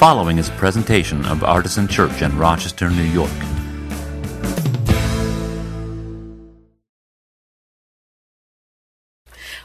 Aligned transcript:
following 0.00 0.38
is 0.38 0.48
a 0.48 0.52
presentation 0.52 1.26
of 1.26 1.44
Artisan 1.44 1.86
Church 1.86 2.22
in 2.22 2.34
Rochester, 2.38 2.88
New 2.88 3.02
York. 3.02 3.30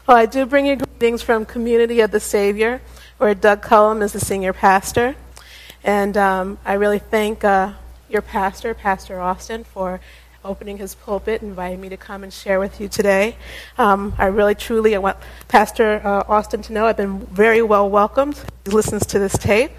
Well, 0.06 0.18
I 0.18 0.26
do 0.26 0.44
bring 0.44 0.66
you 0.66 0.76
greetings 0.76 1.22
from 1.22 1.46
Community 1.46 2.00
of 2.00 2.10
the 2.10 2.20
Savior, 2.20 2.82
where 3.16 3.34
Doug 3.34 3.62
Cullum 3.62 4.02
is 4.02 4.12
the 4.12 4.20
senior 4.20 4.52
pastor. 4.52 5.16
And 5.82 6.18
um, 6.18 6.58
I 6.66 6.74
really 6.74 6.98
thank 6.98 7.42
uh, 7.42 7.72
your 8.10 8.20
pastor, 8.20 8.74
Pastor 8.74 9.18
Austin, 9.18 9.64
for 9.64 10.00
opening 10.44 10.76
his 10.76 10.94
pulpit, 10.96 11.40
and 11.40 11.48
inviting 11.48 11.80
me 11.80 11.88
to 11.88 11.96
come 11.96 12.22
and 12.22 12.30
share 12.30 12.60
with 12.60 12.78
you 12.78 12.88
today. 12.88 13.36
Um, 13.78 14.14
I 14.18 14.26
really, 14.26 14.54
truly, 14.54 14.94
I 14.94 14.98
want 14.98 15.16
Pastor 15.48 16.02
uh, 16.04 16.24
Austin 16.28 16.60
to 16.60 16.74
know 16.74 16.84
I've 16.84 16.98
been 16.98 17.20
very 17.20 17.62
well 17.62 17.88
welcomed. 17.88 18.38
He 18.66 18.72
listens 18.72 19.06
to 19.06 19.18
this 19.18 19.38
tape. 19.38 19.70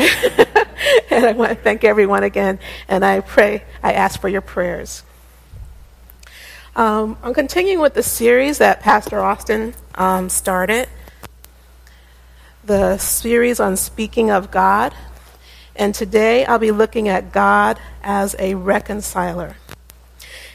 and 1.10 1.26
I 1.26 1.32
want 1.32 1.50
to 1.50 1.56
thank 1.56 1.84
everyone 1.84 2.22
again, 2.22 2.58
and 2.88 3.04
I 3.04 3.20
pray, 3.20 3.64
I 3.82 3.92
ask 3.92 4.18
for 4.18 4.28
your 4.28 4.40
prayers. 4.40 5.02
Um, 6.74 7.18
I'm 7.22 7.34
continuing 7.34 7.80
with 7.80 7.92
the 7.92 8.02
series 8.02 8.58
that 8.58 8.80
Pastor 8.80 9.20
Austin 9.20 9.74
um, 9.96 10.30
started, 10.30 10.88
the 12.64 12.96
series 12.96 13.60
on 13.60 13.76
speaking 13.76 14.30
of 14.30 14.50
God. 14.50 14.94
And 15.76 15.94
today 15.94 16.44
I'll 16.44 16.58
be 16.58 16.70
looking 16.70 17.08
at 17.08 17.32
God 17.32 17.78
as 18.02 18.34
a 18.38 18.54
reconciler. 18.54 19.56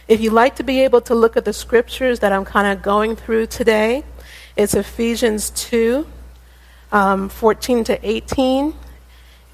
If 0.08 0.22
you'd 0.22 0.34
like 0.34 0.56
to 0.56 0.64
be 0.64 0.82
able 0.82 1.02
to 1.02 1.16
look 1.16 1.38
at 1.38 1.46
the 1.46 1.54
scriptures 1.54 2.20
that 2.20 2.32
I'm 2.32 2.46
kind 2.46 2.76
of 2.76 2.84
going 2.84 3.16
through 3.16 3.48
today, 3.48 4.04
it's 4.56 4.74
Ephesians 4.74 5.50
2 5.52 6.08
um, 6.92 7.30
14 7.30 7.84
to 7.86 8.10
18, 8.10 8.74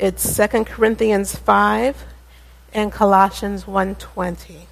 it's 0.02 0.36
2 0.36 0.66
Corinthians 0.66 1.36
5, 1.36 2.06
and 2.74 2.92
Colossians 2.92 3.68
1:20. 3.68 4.66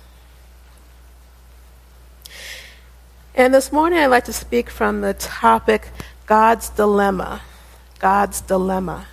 And 3.35 3.53
this 3.53 3.71
morning 3.71 3.99
I'd 3.99 4.07
like 4.07 4.25
to 4.25 4.33
speak 4.33 4.71
from 4.71 5.01
the 5.01 5.13
topic 5.13 5.89
God's 6.25 6.69
dilemma. 6.69 7.41
God's 7.99 8.41
dilemma. 8.41 9.05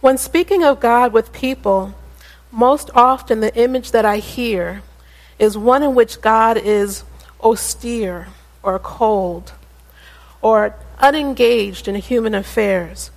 When 0.00 0.16
speaking 0.16 0.64
of 0.64 0.80
God 0.80 1.12
with 1.12 1.30
people, 1.32 1.92
most 2.50 2.88
often 2.94 3.40
the 3.40 3.54
image 3.54 3.90
that 3.90 4.06
I 4.06 4.18
hear 4.18 4.80
is 5.38 5.58
one 5.58 5.82
in 5.82 5.94
which 5.94 6.22
God 6.22 6.56
is 6.56 7.04
austere 7.42 8.28
or 8.62 8.78
cold 8.78 9.52
or 10.40 10.74
unengaged 10.98 11.88
in 11.88 11.96
human 11.96 12.34
affairs 12.34 13.10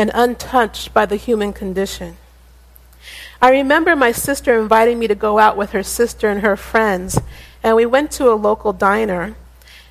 and 0.00 0.10
untouched 0.14 0.94
by 0.94 1.04
the 1.04 1.16
human 1.16 1.52
condition. 1.52 2.16
I 3.42 3.50
remember 3.50 3.94
my 3.94 4.12
sister 4.12 4.58
inviting 4.58 4.98
me 4.98 5.06
to 5.08 5.14
go 5.14 5.38
out 5.38 5.58
with 5.58 5.72
her 5.72 5.82
sister 5.82 6.30
and 6.30 6.40
her 6.40 6.56
friends 6.56 7.20
and 7.62 7.76
we 7.76 7.84
went 7.84 8.10
to 8.12 8.32
a 8.32 8.34
local 8.34 8.72
diner. 8.72 9.34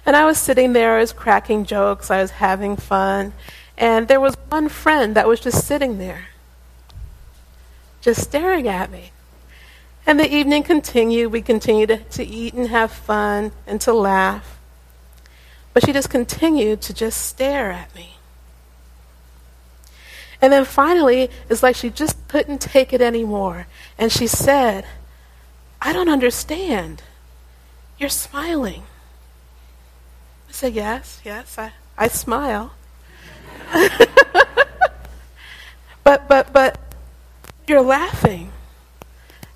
And 0.07 0.15
I 0.15 0.25
was 0.25 0.39
sitting 0.39 0.73
there, 0.73 0.97
I 0.97 1.01
was 1.01 1.13
cracking 1.13 1.63
jokes, 1.63 2.09
I 2.09 2.23
was 2.23 2.31
having 2.31 2.75
fun. 2.75 3.33
And 3.77 4.07
there 4.07 4.19
was 4.19 4.33
one 4.49 4.67
friend 4.67 5.15
that 5.15 5.27
was 5.27 5.39
just 5.39 5.67
sitting 5.67 5.99
there, 5.99 6.29
just 8.01 8.19
staring 8.19 8.67
at 8.67 8.89
me. 8.89 9.11
And 10.07 10.19
the 10.19 10.33
evening 10.33 10.63
continued. 10.63 11.31
We 11.31 11.43
continued 11.43 11.89
to, 11.89 11.97
to 11.97 12.25
eat 12.25 12.55
and 12.55 12.69
have 12.69 12.91
fun 12.91 13.51
and 13.67 13.79
to 13.81 13.93
laugh. 13.93 14.57
But 15.71 15.85
she 15.85 15.93
just 15.93 16.09
continued 16.09 16.81
to 16.81 16.95
just 16.95 17.23
stare 17.27 17.69
at 17.69 17.93
me. 17.93 18.15
And 20.41 20.53
then 20.53 20.65
finally, 20.65 21.29
it's 21.49 21.61
like 21.61 21.75
she 21.75 21.89
just 21.89 22.15
couldn't 22.27 22.61
take 22.61 22.93
it 22.93 23.01
anymore. 23.01 23.67
And 23.97 24.11
she 24.11 24.27
said, 24.27 24.85
I 25.81 25.91
don't 25.91 26.09
understand. 26.09 27.03
You're 27.97 28.09
smiling. 28.09 28.83
I 30.47 30.51
said, 30.51 30.73
Yes, 30.73 31.21
yes, 31.25 31.57
I, 31.57 31.73
I 31.97 32.07
smile. 32.07 32.73
but, 36.03 36.27
but, 36.27 36.53
but 36.53 36.79
you're 37.67 37.81
laughing. 37.81 38.51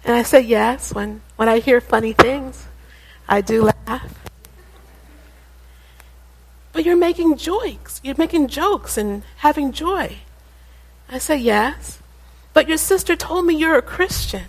And 0.04 0.16
I 0.16 0.24
said, 0.24 0.46
Yes, 0.46 0.94
when, 0.94 1.22
when 1.38 1.48
I 1.48 1.60
hear 1.60 1.80
funny 1.80 2.12
things, 2.14 2.68
I 3.28 3.40
do 3.40 3.72
laugh. 3.88 4.20
But 6.74 6.86
you're 6.86 6.98
making 6.98 7.38
jokes. 7.38 8.02
You're 8.04 8.16
making 8.18 8.48
jokes 8.48 8.98
and 8.98 9.24
having 9.38 9.72
joy. 9.72 10.18
I 11.14 11.20
said, 11.20 11.42
Yes. 11.42 12.00
But 12.54 12.68
your 12.68 12.78
sister 12.78 13.16
told 13.16 13.46
me 13.46 13.56
you're 13.56 13.78
a 13.78 13.82
Christian. 13.84 14.46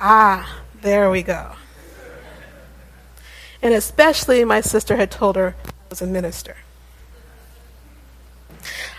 ah. 0.00 0.56
There 0.82 1.10
we 1.10 1.22
go. 1.22 1.52
And 3.60 3.74
especially, 3.74 4.44
my 4.44 4.60
sister 4.62 4.96
had 4.96 5.10
told 5.10 5.36
her 5.36 5.54
I 5.66 5.70
was 5.90 6.00
a 6.00 6.06
minister. 6.06 6.56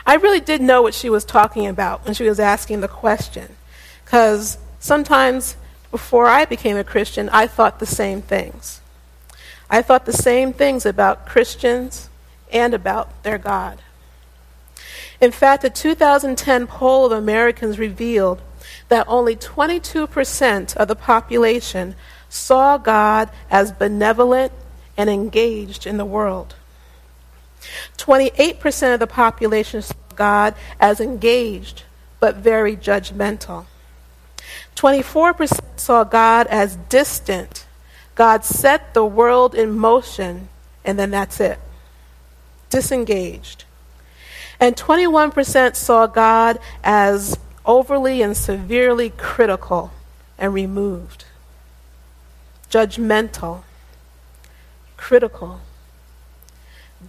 I 0.06 0.16
really 0.16 0.40
did 0.40 0.62
know 0.62 0.82
what 0.82 0.94
she 0.94 1.09
was 1.09 1.26
talking 1.26 1.66
about 1.66 2.06
when 2.06 2.14
she 2.14 2.24
was 2.24 2.40
asking 2.40 2.82
the 2.82 2.88
question, 2.88 3.56
because 4.06 4.58
sometimes 4.80 5.56
before 5.90 6.28
I 6.28 6.46
became 6.46 6.78
a 6.78 6.84
Christian, 6.84 7.30
I 7.30 7.48
thought 7.48 7.80
the 7.80 7.86
same 7.86 8.22
things. 8.22 8.82
I 9.70 9.82
thought 9.82 10.06
the 10.06 10.14
same 10.14 10.53
things 10.53 10.86
about 10.86 11.26
Christians 11.26 12.09
and 12.52 12.74
about 12.74 13.24
their 13.24 13.38
God. 13.38 13.80
In 15.22 15.32
fact, 15.32 15.64
a 15.64 15.70
2010 15.70 16.66
poll 16.66 17.06
of 17.06 17.12
Americans 17.12 17.78
revealed 17.78 18.42
that 18.90 19.06
only 19.08 19.36
22% 19.36 20.76
of 20.76 20.88
the 20.88 20.96
population 20.96 21.96
saw 22.28 22.78
God 22.78 23.30
as 23.50 23.72
benevolent 23.72 24.52
and 24.98 25.09
engaged 25.09 25.86
in 25.86 25.98
the 25.98 26.06
world. 26.06 26.56
28% 27.98 28.94
of 28.96 29.00
the 29.00 29.08
population 29.08 29.84
saw 29.84 29.96
God 30.16 30.56
as 30.80 31.00
engaged 31.00 31.84
but 32.20 32.38
very 32.38 32.76
judgmental. 32.76 33.66
24% 34.76 35.59
saw 35.76 36.03
God 36.03 36.48
as 36.48 36.76
distant. 36.90 37.66
God 38.16 38.44
set 38.44 38.94
the 38.94 39.06
world 39.06 39.56
in 39.56 39.78
motion, 39.78 40.50
and 40.84 40.98
then 40.98 41.12
that's 41.12 41.40
it. 41.40 41.59
Disengaged. 42.70 43.66
And 44.62 44.76
21% 44.76 45.76
saw 45.76 46.06
God 46.06 46.60
as 46.84 47.36
overly 47.66 48.22
and 48.22 48.38
severely 48.38 49.10
critical 49.10 49.92
and 50.38 50.54
removed, 50.54 51.26
judgmental, 52.70 53.64
critical, 54.98 55.62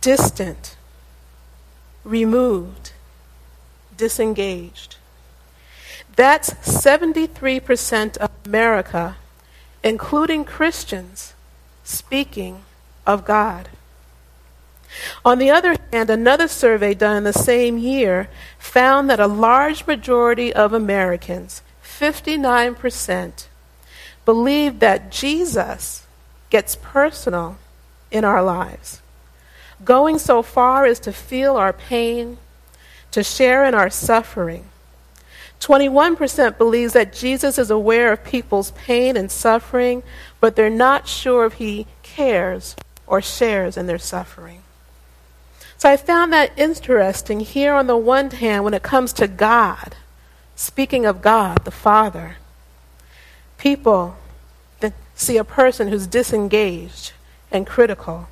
distant, 0.01 0.77
removed, 2.05 2.93
disengaged. 3.99 4.97
That's 6.17 6.55
73% 6.55 8.17
of 8.17 8.31
America, 8.47 9.17
including 9.85 10.47
Christians, 10.47 11.35
speaking 11.85 12.65
of 13.07 13.27
God. 13.27 13.69
On 15.25 15.39
the 15.39 15.51
other 15.51 15.77
hand, 15.93 16.11
another 16.11 16.49
survey 16.49 16.95
done 16.95 17.19
in 17.19 17.25
the 17.25 17.33
same 17.33 17.79
year 17.79 18.29
found 18.59 19.09
that 19.09 19.21
a 19.21 19.27
large 19.27 19.87
majority 19.87 20.53
of 20.53 20.73
Americans, 20.73 21.63
59%, 21.85 23.47
believe 24.25 24.81
that 24.81 25.11
Jesus 25.11 26.07
gets 26.51 26.77
personal 26.77 27.59
in 28.11 28.25
our 28.25 28.43
lives, 28.43 29.01
going 29.85 30.19
so 30.19 30.43
far 30.43 30.85
as 30.85 31.01
to 31.01 31.13
feel 31.13 31.57
our 31.57 31.73
pain, 31.73 32.39
to 33.11 33.23
share 33.23 33.65
in 33.65 33.75
our 33.75 33.91
suffering. 33.91 34.67
21% 35.61 36.59
believes 36.59 36.93
that 36.93 37.13
Jesus 37.13 37.57
is 37.57 37.71
aware 37.71 38.13
of 38.13 38.25
people's 38.25 38.73
pain 38.73 39.17
and 39.17 39.31
suffering, 39.31 40.03
but 40.41 40.57
they're 40.57 40.69
not 40.69 41.07
sure 41.07 41.47
if 41.47 41.55
he 41.55 41.87
cares 42.03 42.75
or 43.07 43.23
shares 43.23 43.77
in 43.77 43.87
their 43.87 43.99
suffering. 43.99 44.62
So 45.83 45.89
I 45.89 45.97
found 45.97 46.33
that 46.33 46.53
interesting 46.57 47.41
here 47.41 47.75
on 47.75 47.89
the 47.89 47.97
one 47.97 48.31
hand 48.31 48.63
when 48.63 48.73
it 48.73 48.85
comes 48.85 49.13
to 49.15 49.27
God, 49.27 49.97
speaking 50.55 51.05
of 51.05 51.21
God, 51.21 51.65
the 51.65 51.73
Father. 51.73 52.37
People 53.59 54.17
see 55.17 55.37
a 55.37 55.43
person 55.43 55.89
who's 55.89 56.07
disengaged 56.07 57.15
and 57.51 57.67
critical. 57.67 58.29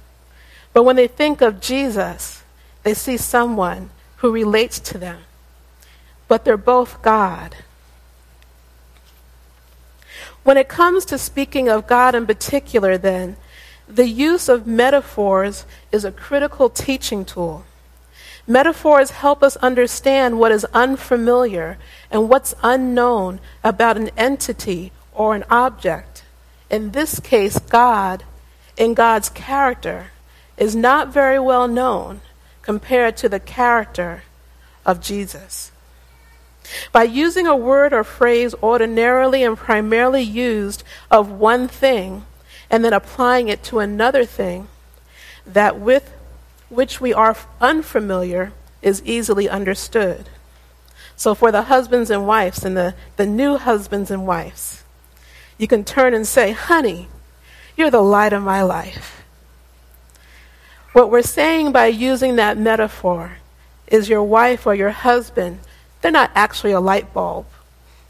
But 0.72 0.84
when 0.84 0.94
they 0.94 1.08
think 1.08 1.40
of 1.40 1.60
Jesus, 1.60 2.44
they 2.84 2.94
see 2.94 3.16
someone 3.16 3.90
who 4.18 4.30
relates 4.30 4.78
to 4.78 4.96
them. 4.96 5.18
But 6.28 6.44
they're 6.44 6.56
both 6.56 7.02
God. 7.02 7.56
When 10.44 10.56
it 10.56 10.68
comes 10.68 11.04
to 11.06 11.18
speaking 11.18 11.68
of 11.68 11.88
God 11.88 12.14
in 12.14 12.28
particular, 12.28 12.96
then, 12.96 13.36
the 13.96 14.08
use 14.08 14.48
of 14.48 14.66
metaphors 14.66 15.66
is 15.90 16.04
a 16.04 16.12
critical 16.12 16.70
teaching 16.70 17.24
tool. 17.24 17.64
Metaphors 18.46 19.10
help 19.10 19.42
us 19.42 19.56
understand 19.58 20.38
what 20.38 20.52
is 20.52 20.64
unfamiliar 20.72 21.78
and 22.10 22.28
what's 22.28 22.54
unknown 22.62 23.40
about 23.62 23.96
an 23.96 24.10
entity 24.16 24.92
or 25.12 25.34
an 25.34 25.44
object. 25.50 26.24
In 26.70 26.92
this 26.92 27.20
case, 27.20 27.58
God, 27.58 28.24
in 28.76 28.94
God's 28.94 29.28
character, 29.28 30.10
is 30.56 30.74
not 30.74 31.12
very 31.12 31.38
well 31.38 31.68
known 31.68 32.20
compared 32.62 33.16
to 33.18 33.28
the 33.28 33.40
character 33.40 34.24
of 34.84 35.00
Jesus. 35.00 35.72
By 36.92 37.04
using 37.04 37.46
a 37.46 37.56
word 37.56 37.92
or 37.92 38.04
phrase 38.04 38.54
ordinarily 38.62 39.42
and 39.42 39.56
primarily 39.56 40.22
used 40.22 40.84
of 41.10 41.30
one 41.30 41.66
thing 41.68 42.24
and 42.70 42.84
then 42.84 42.92
applying 42.92 43.48
it 43.48 43.62
to 43.64 43.78
another 43.80 44.24
thing, 44.24 44.68
that 45.46 45.78
with 45.78 46.14
which 46.68 47.00
we 47.00 47.12
are 47.12 47.36
unfamiliar 47.60 48.52
is 48.80 49.02
easily 49.04 49.48
understood. 49.48 50.28
So, 51.16 51.34
for 51.34 51.52
the 51.52 51.62
husbands 51.62 52.10
and 52.10 52.26
wives 52.26 52.64
and 52.64 52.76
the, 52.76 52.94
the 53.16 53.26
new 53.26 53.58
husbands 53.58 54.10
and 54.10 54.26
wives, 54.26 54.84
you 55.58 55.66
can 55.66 55.84
turn 55.84 56.14
and 56.14 56.26
say, 56.26 56.52
Honey, 56.52 57.08
you're 57.76 57.90
the 57.90 58.00
light 58.00 58.32
of 58.32 58.42
my 58.42 58.62
life. 58.62 59.22
What 60.92 61.10
we're 61.10 61.22
saying 61.22 61.72
by 61.72 61.86
using 61.86 62.36
that 62.36 62.56
metaphor 62.56 63.32
is 63.86 64.08
your 64.08 64.22
wife 64.22 64.66
or 64.66 64.74
your 64.74 64.90
husband, 64.90 65.60
they're 66.00 66.10
not 66.10 66.30
actually 66.34 66.72
a 66.72 66.80
light 66.80 67.12
bulb, 67.12 67.44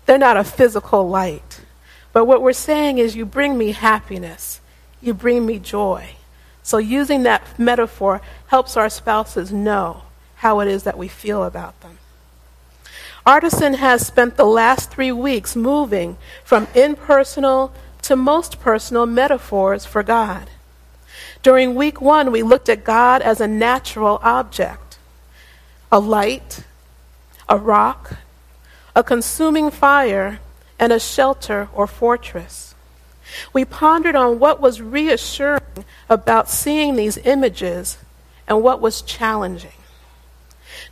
they're 0.06 0.16
not 0.16 0.36
a 0.36 0.44
physical 0.44 1.08
light. 1.08 1.49
But 2.12 2.24
what 2.24 2.42
we're 2.42 2.52
saying 2.52 2.98
is, 2.98 3.16
You 3.16 3.26
bring 3.26 3.56
me 3.56 3.72
happiness, 3.72 4.60
you 5.00 5.14
bring 5.14 5.46
me 5.46 5.58
joy. 5.58 6.16
So, 6.62 6.78
using 6.78 7.22
that 7.22 7.58
metaphor 7.58 8.20
helps 8.48 8.76
our 8.76 8.90
spouses 8.90 9.52
know 9.52 10.02
how 10.36 10.60
it 10.60 10.68
is 10.68 10.84
that 10.84 10.98
we 10.98 11.08
feel 11.08 11.44
about 11.44 11.80
them. 11.80 11.98
Artisan 13.26 13.74
has 13.74 14.06
spent 14.06 14.36
the 14.36 14.44
last 14.46 14.90
three 14.90 15.12
weeks 15.12 15.54
moving 15.54 16.16
from 16.44 16.66
impersonal 16.74 17.72
to 18.02 18.16
most 18.16 18.60
personal 18.60 19.06
metaphors 19.06 19.84
for 19.84 20.02
God. 20.02 20.48
During 21.42 21.74
week 21.74 22.00
one, 22.00 22.32
we 22.32 22.42
looked 22.42 22.68
at 22.68 22.84
God 22.84 23.22
as 23.22 23.40
a 23.40 23.46
natural 23.46 24.18
object 24.22 24.98
a 25.92 25.98
light, 25.98 26.64
a 27.48 27.58
rock, 27.58 28.16
a 28.94 29.02
consuming 29.02 29.70
fire, 29.70 30.38
and 30.80 30.92
a 30.92 30.98
shelter 30.98 31.68
or 31.74 31.86
fortress. 31.86 32.74
We 33.52 33.64
pondered 33.64 34.16
on 34.16 34.40
what 34.40 34.60
was 34.60 34.80
reassuring 34.80 35.84
about 36.08 36.48
seeing 36.48 36.96
these 36.96 37.18
images 37.18 37.98
and 38.48 38.62
what 38.62 38.80
was 38.80 39.02
challenging. 39.02 39.70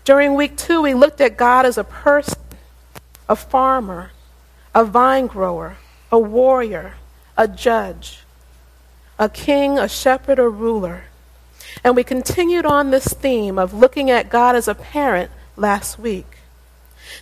During 0.05 0.35
week 0.35 0.57
two, 0.57 0.83
we 0.83 0.95
looked 0.95 1.21
at 1.21 1.37
God 1.37 1.67
as 1.67 1.79
a 1.79 1.85
person, 1.85 2.39
a 3.29 3.35
farmer, 3.35 4.13
a 4.75 4.85
vine 4.85 5.27
grower, 5.27 5.79
a 6.13 6.19
warrior, 6.19 6.95
a 7.37 7.49
judge, 7.49 8.21
a 9.19 9.29
king, 9.29 9.79
a 9.79 9.89
shepherd, 9.89 10.39
a 10.39 10.49
ruler. 10.49 11.05
And 11.83 11.97
we 11.97 12.05
continued 12.05 12.67
on 12.67 12.91
this 12.91 13.09
theme 13.09 13.59
of 13.59 13.75
looking 13.75 14.11
at 14.11 14.29
God 14.29 14.55
as 14.55 14.69
a 14.69 14.75
parent 14.75 15.31
last 15.57 15.99
week. 15.99 16.38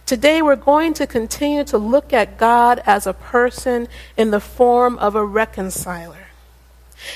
Today 0.04 0.42
we're 0.42 0.56
going 0.56 0.94
to 0.94 1.06
continue 1.06 1.64
to 1.64 1.78
look 1.78 2.12
at 2.12 2.38
God 2.38 2.82
as 2.86 3.06
a 3.06 3.12
person 3.12 3.88
in 4.16 4.30
the 4.30 4.40
form 4.40 4.98
of 4.98 5.14
a 5.14 5.24
reconciler. 5.24 6.26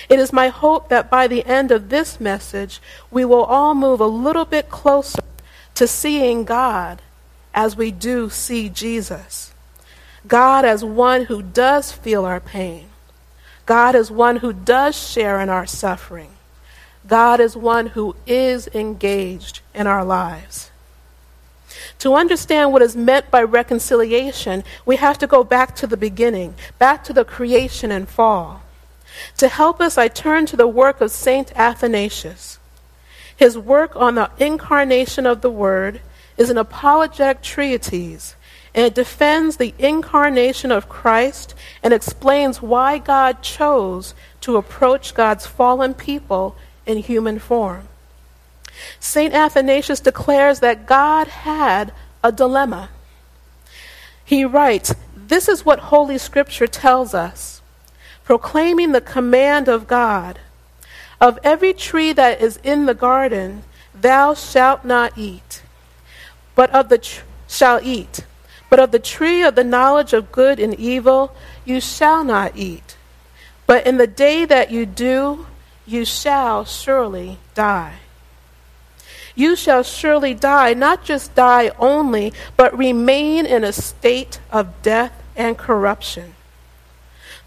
It 0.08 0.18
is 0.18 0.32
my 0.32 0.48
hope 0.48 0.88
that 0.88 1.10
by 1.10 1.26
the 1.26 1.44
end 1.46 1.70
of 1.70 1.88
this 1.88 2.20
message, 2.20 2.80
we 3.10 3.24
will 3.24 3.44
all 3.44 3.74
move 3.74 4.00
a 4.00 4.06
little 4.06 4.44
bit 4.44 4.68
closer 4.68 5.22
to 5.74 5.86
seeing 5.86 6.44
God 6.44 7.02
as 7.54 7.76
we 7.76 7.90
do 7.90 8.30
see 8.30 8.68
Jesus. 8.68 9.52
God 10.26 10.64
as 10.64 10.84
one 10.84 11.24
who 11.24 11.42
does 11.42 11.92
feel 11.92 12.24
our 12.24 12.40
pain. 12.40 12.88
God 13.66 13.94
as 13.94 14.10
one 14.10 14.36
who 14.36 14.52
does 14.52 14.96
share 14.96 15.40
in 15.40 15.48
our 15.48 15.66
suffering. 15.66 16.32
God 17.06 17.40
is 17.40 17.56
one 17.56 17.88
who 17.88 18.14
is 18.26 18.68
engaged 18.68 19.60
in 19.74 19.86
our 19.86 20.04
lives. 20.04 20.70
To 22.00 22.14
understand 22.14 22.72
what 22.72 22.80
is 22.80 22.96
meant 22.96 23.30
by 23.30 23.42
reconciliation, 23.42 24.64
we 24.86 24.96
have 24.96 25.18
to 25.18 25.26
go 25.26 25.44
back 25.44 25.76
to 25.76 25.86
the 25.86 25.98
beginning, 25.98 26.54
back 26.78 27.04
to 27.04 27.12
the 27.12 27.26
creation 27.26 27.90
and 27.90 28.08
fall. 28.08 28.62
To 29.36 29.48
help 29.48 29.82
us, 29.82 29.98
I 29.98 30.08
turn 30.08 30.46
to 30.46 30.56
the 30.56 30.66
work 30.66 31.02
of 31.02 31.10
St. 31.10 31.52
Athanasius. 31.54 32.58
His 33.36 33.58
work 33.58 33.94
on 33.96 34.14
the 34.14 34.30
incarnation 34.38 35.26
of 35.26 35.42
the 35.42 35.50
Word 35.50 36.00
is 36.38 36.48
an 36.48 36.56
apologetic 36.56 37.42
treatise, 37.42 38.34
and 38.74 38.86
it 38.86 38.94
defends 38.94 39.58
the 39.58 39.74
incarnation 39.78 40.72
of 40.72 40.88
Christ 40.88 41.54
and 41.82 41.92
explains 41.92 42.62
why 42.62 42.96
God 42.96 43.42
chose 43.42 44.14
to 44.40 44.56
approach 44.56 45.12
God's 45.12 45.46
fallen 45.46 45.92
people 45.92 46.56
in 46.86 46.96
human 46.96 47.38
form. 47.38 47.89
St. 48.98 49.34
Athanasius 49.34 50.00
declares 50.00 50.60
that 50.60 50.86
God 50.86 51.28
had 51.28 51.92
a 52.22 52.32
dilemma. 52.32 52.90
He 54.24 54.44
writes, 54.44 54.94
This 55.16 55.48
is 55.48 55.64
what 55.64 55.90
Holy 55.90 56.18
Scripture 56.18 56.66
tells 56.66 57.14
us, 57.14 57.62
proclaiming 58.24 58.92
the 58.92 59.00
command 59.00 59.68
of 59.68 59.86
God 59.86 60.38
Of 61.20 61.38
every 61.44 61.74
tree 61.74 62.12
that 62.14 62.40
is 62.40 62.58
in 62.62 62.86
the 62.86 62.94
garden, 62.94 63.64
thou 63.94 64.32
shalt 64.34 64.84
not 64.84 65.18
eat, 65.18 65.62
but 66.54 66.70
of 66.70 66.88
the 66.88 66.98
tr- 66.98 67.24
shall 67.46 67.78
eat. 67.82 68.24
But 68.70 68.78
of 68.78 68.92
the 68.92 68.98
tree 68.98 69.42
of 69.42 69.54
the 69.56 69.64
knowledge 69.64 70.12
of 70.12 70.32
good 70.32 70.58
and 70.60 70.74
evil 70.74 71.34
you 71.64 71.80
shall 71.80 72.24
not 72.24 72.56
eat. 72.56 72.96
But 73.66 73.86
in 73.86 73.98
the 73.98 74.06
day 74.06 74.44
that 74.44 74.70
you 74.70 74.86
do, 74.86 75.46
you 75.86 76.04
shall 76.04 76.64
surely 76.64 77.38
die. 77.54 77.98
You 79.34 79.56
shall 79.56 79.82
surely 79.82 80.34
die, 80.34 80.74
not 80.74 81.04
just 81.04 81.34
die 81.34 81.70
only, 81.78 82.32
but 82.56 82.76
remain 82.76 83.46
in 83.46 83.64
a 83.64 83.72
state 83.72 84.40
of 84.50 84.82
death 84.82 85.12
and 85.36 85.56
corruption. 85.56 86.34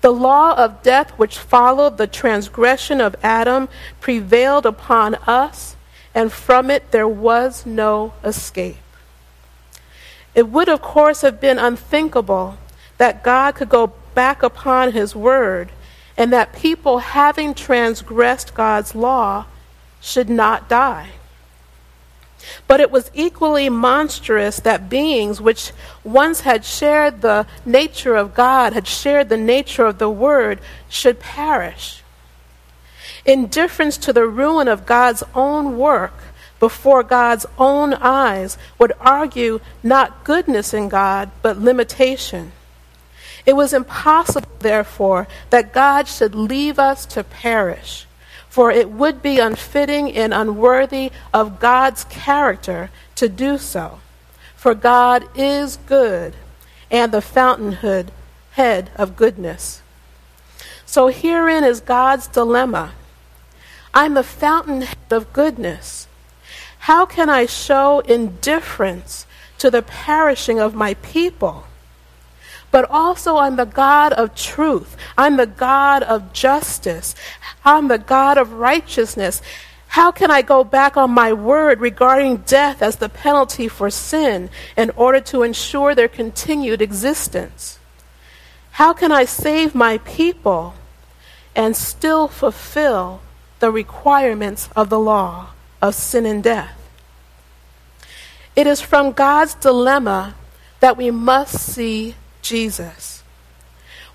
The 0.02 0.12
law 0.12 0.54
of 0.56 0.84
death, 0.84 1.12
which 1.12 1.38
followed 1.38 1.98
the 1.98 2.08
transgression 2.08 3.00
of 3.00 3.16
Adam, 3.24 3.70
prevailed 4.02 4.66
upon 4.66 5.16
us, 5.28 5.76
and 6.14 6.32
from 6.32 6.70
it 6.70 6.92
there 6.92 7.08
was 7.08 7.66
no 7.66 8.14
escape. 8.24 8.78
It 10.36 10.50
would, 10.50 10.68
of 10.68 10.82
course, 10.82 11.22
have 11.22 11.40
been 11.40 11.60
unthinkable 11.60 12.58
that 12.98 13.24
God 13.24 13.56
could 13.56 13.70
go 13.70 13.94
back 14.14 14.44
upon 14.44 14.92
his 14.92 15.16
word 15.16 15.72
and 16.18 16.32
that 16.32 16.54
people 16.54 17.00
having 17.00 17.54
transgressed 17.54 18.54
God's 18.54 18.94
law 18.94 19.46
should 20.02 20.30
not 20.30 20.70
die. 20.70 21.12
But 22.68 22.80
it 22.80 22.92
was 22.92 23.12
equally 23.14 23.70
monstrous 23.70 24.60
that 24.62 24.90
beings 24.90 25.40
which 25.40 25.72
once 26.04 26.42
had 26.42 26.66
shared 26.66 27.22
the 27.22 27.46
nature 27.66 28.16
of 28.16 28.34
God, 28.34 28.74
had 28.74 28.88
shared 28.88 29.30
the 29.30 29.38
nature 29.38 29.86
of 29.86 29.98
the 29.98 30.10
Word, 30.10 30.60
should 30.90 31.20
perish. 31.20 32.04
Indifference 33.26 33.98
to 33.98 34.14
the 34.14 34.28
ruin 34.28 34.68
of 34.68 34.86
God's 34.86 35.24
own 35.34 35.78
work 35.78 36.14
before 36.60 37.04
God's 37.04 37.46
own 37.58 37.94
eyes 37.94 38.58
would 38.80 38.94
argue 39.00 39.60
not 39.82 40.24
goodness 40.24 40.74
in 40.74 40.90
God, 40.90 41.30
but 41.42 41.58
limitation. 41.58 42.54
It 43.46 43.54
was 43.54 43.74
impossible, 43.74 44.50
therefore, 44.60 45.28
that 45.50 45.74
God 45.74 46.08
should 46.08 46.34
leave 46.34 46.80
us 46.80 47.06
to 47.08 47.24
perish, 47.24 48.06
for 48.54 48.70
it 48.70 48.92
would 48.92 49.20
be 49.24 49.40
unfitting 49.40 50.14
and 50.14 50.32
unworthy 50.32 51.12
of 51.34 51.60
God's 51.60 52.04
character 52.04 52.92
to 53.16 53.28
do 53.28 53.58
so. 53.58 53.98
For 54.56 54.76
God 54.76 55.28
is 55.36 55.78
good 55.88 56.36
and 56.92 57.12
the 57.12 57.20
fountainhead 57.20 58.12
head 58.52 58.92
of 58.96 59.16
goodness. 59.16 59.82
So 60.86 61.08
herein 61.08 61.64
is 61.64 61.82
God's 61.82 62.28
dilemma. 62.28 62.92
I'm 63.92 64.14
the 64.14 64.22
fountainhead 64.22 64.98
of 65.10 65.34
goodness. 65.34 66.08
How 66.78 67.08
can 67.08 67.32
I 67.32 67.48
show 67.48 68.02
indifference 68.02 69.26
to 69.58 69.72
the 69.72 69.82
perishing 69.82 70.60
of 70.60 70.76
my 70.76 70.94
people? 70.94 71.64
But 72.74 72.90
also 72.90 73.38
I'm 73.38 73.56
the 73.56 73.68
God 73.68 74.14
of 74.14 74.34
truth. 74.34 74.98
I'm 75.16 75.38
the 75.38 75.46
God 75.46 76.02
of 76.02 76.34
justice. 76.34 77.14
I'm 77.64 77.88
the 77.88 78.00
God 78.00 78.40
of 78.40 78.54
righteousness. 78.54 79.44
How 79.90 80.12
can 80.12 80.32
I 80.32 80.42
go 80.42 80.64
back 80.64 80.98
on 80.98 81.12
my 81.12 81.34
word 81.34 81.80
regarding 81.80 82.38
death 82.38 82.82
as 82.82 82.96
the 82.96 83.10
penalty 83.10 83.68
for 83.68 83.92
sin 83.92 84.50
in 84.76 84.90
order 84.96 85.20
to 85.20 85.44
ensure 85.44 85.94
their 85.94 86.08
continued 86.08 86.82
existence? 86.82 87.78
How 88.72 88.92
can 88.92 89.12
I 89.12 89.26
save 89.26 89.76
my 89.76 90.00
people 90.00 90.74
and 91.56 91.78
still 91.78 92.28
fulfill 92.28 93.22
the 93.60 93.70
requirements 93.70 94.68
of 94.76 94.90
the 94.90 95.00
law 95.00 95.50
of 95.80 95.94
sin 95.94 96.26
and 96.26 96.44
death? 96.44 96.76
It 98.56 98.66
is 98.66 98.82
from 98.82 99.12
God's 99.12 99.54
dilemma 99.54 100.34
that 100.80 100.98
we 100.98 101.12
must 101.12 101.60
see 101.60 102.16
Jesus. 102.44 103.24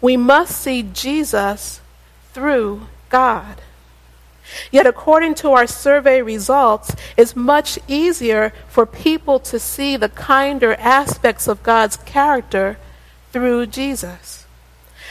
We 0.01 0.17
must 0.17 0.57
see 0.57 0.85
Jesus 0.85 1.81
through 2.33 2.87
God. 3.09 3.61
Yet, 4.71 4.87
according 4.87 5.35
to 5.37 5.53
our 5.53 5.67
survey 5.67 6.23
results, 6.23 6.95
it's 7.17 7.37
much 7.37 7.79
easier 7.87 8.53
for 8.69 8.87
people 8.87 9.39
to 9.41 9.59
see 9.59 9.97
the 9.97 10.09
kinder 10.09 10.75
aspects 10.75 11.49
of 11.49 11.63
God's 11.63 11.97
character 11.97 12.79
through 13.33 13.67
Jesus. 13.67 14.47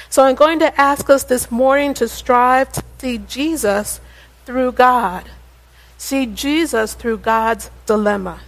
So, 0.09 0.24
I'm 0.24 0.36
going 0.36 0.59
to 0.59 0.79
ask 0.79 1.09
us 1.09 1.24
this 1.24 1.51
morning 1.51 1.93
to 1.95 2.07
strive 2.07 2.71
to 2.74 2.83
see 3.00 3.17
Jesus 3.19 4.00
through 4.45 4.71
God, 4.71 5.25
see 5.97 6.25
Jesus 6.25 6.93
through 6.93 7.19
God's 7.19 7.69
dilemma. 7.86 8.39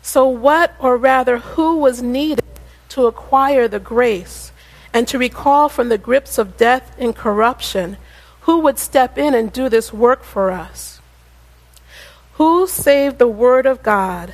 So, 0.00 0.26
what, 0.26 0.74
or 0.78 0.96
rather, 0.96 1.38
who 1.38 1.76
was 1.76 2.00
needed 2.00 2.42
to 2.90 3.06
acquire 3.06 3.68
the 3.68 3.80
grace 3.80 4.52
and 4.92 5.06
to 5.08 5.18
recall 5.18 5.68
from 5.68 5.88
the 5.88 5.98
grips 5.98 6.38
of 6.38 6.56
death 6.56 6.94
and 6.98 7.14
corruption? 7.14 7.96
Who 8.42 8.60
would 8.60 8.78
step 8.78 9.18
in 9.18 9.34
and 9.34 9.52
do 9.52 9.68
this 9.68 9.92
work 9.92 10.22
for 10.22 10.50
us? 10.50 11.00
Who 12.34 12.66
saved 12.66 13.18
the 13.18 13.28
Word 13.28 13.66
of 13.66 13.82
God, 13.82 14.32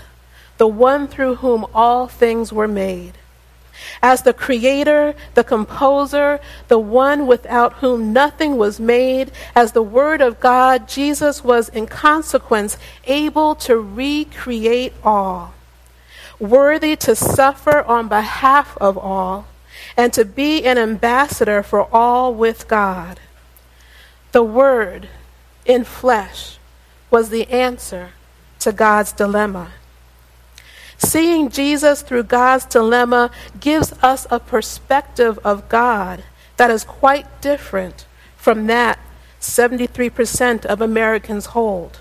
the 0.59 0.69
one 0.69 1.09
through 1.09 1.37
whom 1.37 1.67
all 1.75 2.07
things 2.07 2.53
were 2.53 2.69
made? 2.69 3.15
As 4.03 4.23
the 4.23 4.33
creator, 4.33 5.15
the 5.35 5.43
composer, 5.43 6.39
the 6.69 6.79
one 6.79 7.27
without 7.27 7.75
whom 7.75 8.13
nothing 8.13 8.57
was 8.57 8.79
made, 8.79 9.33
as 9.55 9.73
the 9.73 9.83
Word 9.83 10.21
of 10.21 10.39
God, 10.39 10.89
Jesus 10.89 11.43
was 11.43 11.69
in 11.71 11.87
consequence 11.87 12.77
able 13.07 13.55
to 13.57 13.77
recreate 13.77 14.93
all, 15.03 15.55
worthy 16.51 16.97
to 16.97 17.17
suffer 17.17 17.83
on 17.83 18.09
behalf 18.09 18.77
of 18.79 18.97
all, 18.97 19.47
and 19.97 20.13
to 20.13 20.25
be 20.25 20.65
an 20.65 20.79
ambassador 20.79 21.63
for 21.63 21.89
all 21.95 22.35
with 22.35 22.69
God. 22.69 23.21
The 24.33 24.43
Word 24.43 25.09
in 25.65 25.85
flesh 25.85 26.59
was 27.11 27.31
the 27.31 27.49
answer 27.49 28.11
to 28.61 28.73
God's 28.73 29.13
dilemma. 29.13 29.73
Seeing 30.99 31.49
Jesus 31.49 32.03
through 32.03 32.25
God's 32.25 32.65
dilemma 32.65 33.31
gives 33.61 33.93
us 34.03 34.27
a 34.31 34.41
perspective 34.41 35.39
of 35.45 35.69
God 35.69 36.25
that 36.57 36.71
is 36.71 36.85
quite 36.85 37.41
different 37.41 38.07
from 38.37 38.67
that 38.67 38.99
73% 39.41 40.65
of 40.65 40.81
Americans 40.81 41.47
hold. 41.47 42.01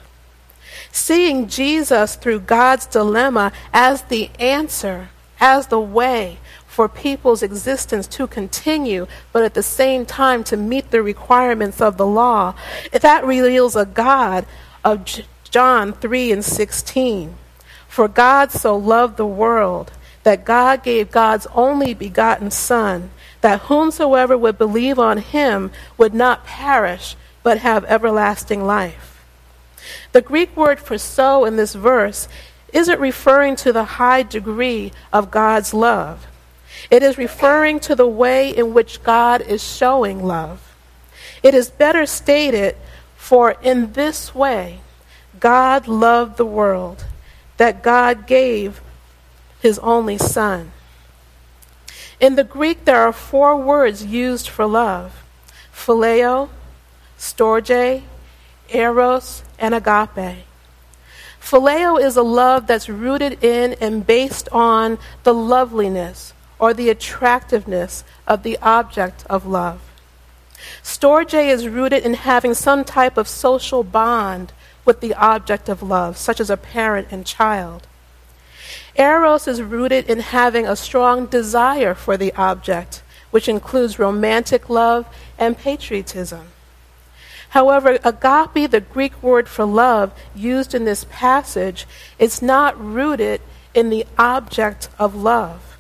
Seeing 0.96 1.48
Jesus 1.48 2.16
through 2.16 2.42
God's 2.42 2.86
dilemma 2.86 3.52
as 3.74 4.04
the 4.04 4.30
answer, 4.38 5.10
as 5.40 5.68
the 5.68 5.80
way, 5.80 6.38
for 6.68 6.88
people's 6.88 7.42
existence 7.42 8.06
to 8.08 8.28
continue, 8.28 9.08
but 9.32 9.44
at 9.44 9.56
the 9.56 9.64
same 9.64 10.06
time 10.06 10.44
to 10.44 10.56
meet 10.56 10.92
the 10.92 11.02
requirements 11.02 11.82
of 11.82 11.98
the 11.98 12.06
law. 12.06 12.54
That 12.92 13.26
reveals 13.26 13.76
a 13.76 13.88
God 13.88 14.46
of 14.84 15.04
John 15.50 15.94
3 15.94 16.32
and 16.32 16.46
16. 16.46 17.36
For 17.88 18.08
God 18.08 18.52
so 18.52 18.78
loved 18.78 19.18
the 19.18 19.26
world 19.26 19.92
that 20.22 20.46
God 20.46 20.84
gave 20.84 21.10
God's 21.10 21.48
only 21.56 21.96
begotten 21.96 22.52
Son, 22.52 23.10
that 23.42 23.62
whomsoever 23.62 24.38
would 24.38 24.60
believe 24.60 25.00
on 25.00 25.18
him 25.18 25.72
would 25.98 26.14
not 26.14 26.46
perish, 26.46 27.16
but 27.42 27.58
have 27.58 27.84
everlasting 27.86 28.64
life. 28.64 29.13
The 30.12 30.22
Greek 30.22 30.56
word 30.56 30.80
for 30.80 30.98
so 30.98 31.46
in 31.46 31.56
this 31.56 31.74
verse 31.74 32.28
isn't 32.72 33.00
referring 33.00 33.56
to 33.58 33.72
the 33.72 33.84
high 33.84 34.24
degree 34.24 34.92
of 35.12 35.32
God's 35.32 35.74
love. 35.74 36.28
It 36.90 37.04
is 37.04 37.18
referring 37.18 37.80
to 37.82 37.96
the 37.96 38.08
way 38.08 38.50
in 38.50 38.74
which 38.74 39.04
God 39.04 39.42
is 39.42 39.64
showing 39.64 40.24
love. 40.24 40.76
It 41.42 41.54
is 41.54 41.70
better 41.70 42.06
stated, 42.06 42.76
for 43.16 43.56
in 43.62 43.94
this 43.94 44.34
way 44.34 44.80
God 45.40 45.88
loved 45.88 46.38
the 46.38 46.46
world, 46.46 47.06
that 47.58 47.84
God 47.84 48.28
gave 48.28 48.82
his 49.62 49.80
only 49.80 50.18
Son. 50.18 50.72
In 52.20 52.36
the 52.36 52.44
Greek, 52.44 52.86
there 52.86 53.02
are 53.02 53.14
four 53.14 53.58
words 53.58 54.06
used 54.06 54.48
for 54.48 54.66
love 54.66 55.24
phileo, 55.74 56.50
storge, 57.18 58.04
eros, 58.70 59.44
and 59.60 59.74
agape. 59.74 60.46
Phileo 61.42 62.02
is 62.02 62.16
a 62.16 62.24
love 62.24 62.68
that's 62.68 62.90
rooted 62.90 63.44
in 63.44 63.74
and 63.82 64.08
based 64.08 64.48
on 64.52 64.98
the 65.24 65.34
loveliness, 65.34 66.34
or 66.58 66.74
the 66.74 66.90
attractiveness 66.90 68.04
of 68.26 68.44
the 68.44 68.58
object 68.62 69.26
of 69.30 69.46
love. 69.46 69.82
Storge 70.82 71.34
is 71.34 71.68
rooted 71.68 72.06
in 72.06 72.14
having 72.14 72.54
some 72.54 72.86
type 72.86 73.18
of 73.18 73.28
social 73.28 73.84
bond 73.84 74.54
with 74.86 75.02
the 75.02 75.14
object 75.16 75.68
of 75.68 75.84
love, 75.84 76.18
such 76.18 76.40
as 76.40 76.50
a 76.50 76.58
parent 76.58 77.08
and 77.12 77.26
child. 77.26 77.88
Eros 78.96 79.48
is 79.48 79.62
rooted 79.62 80.10
in 80.10 80.20
having 80.20 80.68
a 80.68 80.76
strong 80.76 81.26
desire 81.26 81.94
for 81.94 82.16
the 82.16 82.34
object, 82.36 83.02
which 83.32 83.50
includes 83.50 84.00
romantic 84.00 84.70
love 84.70 85.06
and 85.38 85.58
patriotism. 85.58 86.48
However, 87.54 88.00
agape, 88.04 88.72
the 88.72 88.82
Greek 88.82 89.22
word 89.22 89.48
for 89.48 89.64
love 89.64 90.12
used 90.34 90.74
in 90.74 90.86
this 90.86 91.06
passage, 91.12 91.86
is 92.18 92.42
not 92.42 92.84
rooted 92.84 93.42
in 93.76 93.92
the 93.92 94.08
object 94.18 94.90
of 94.98 95.14
love. 95.14 95.78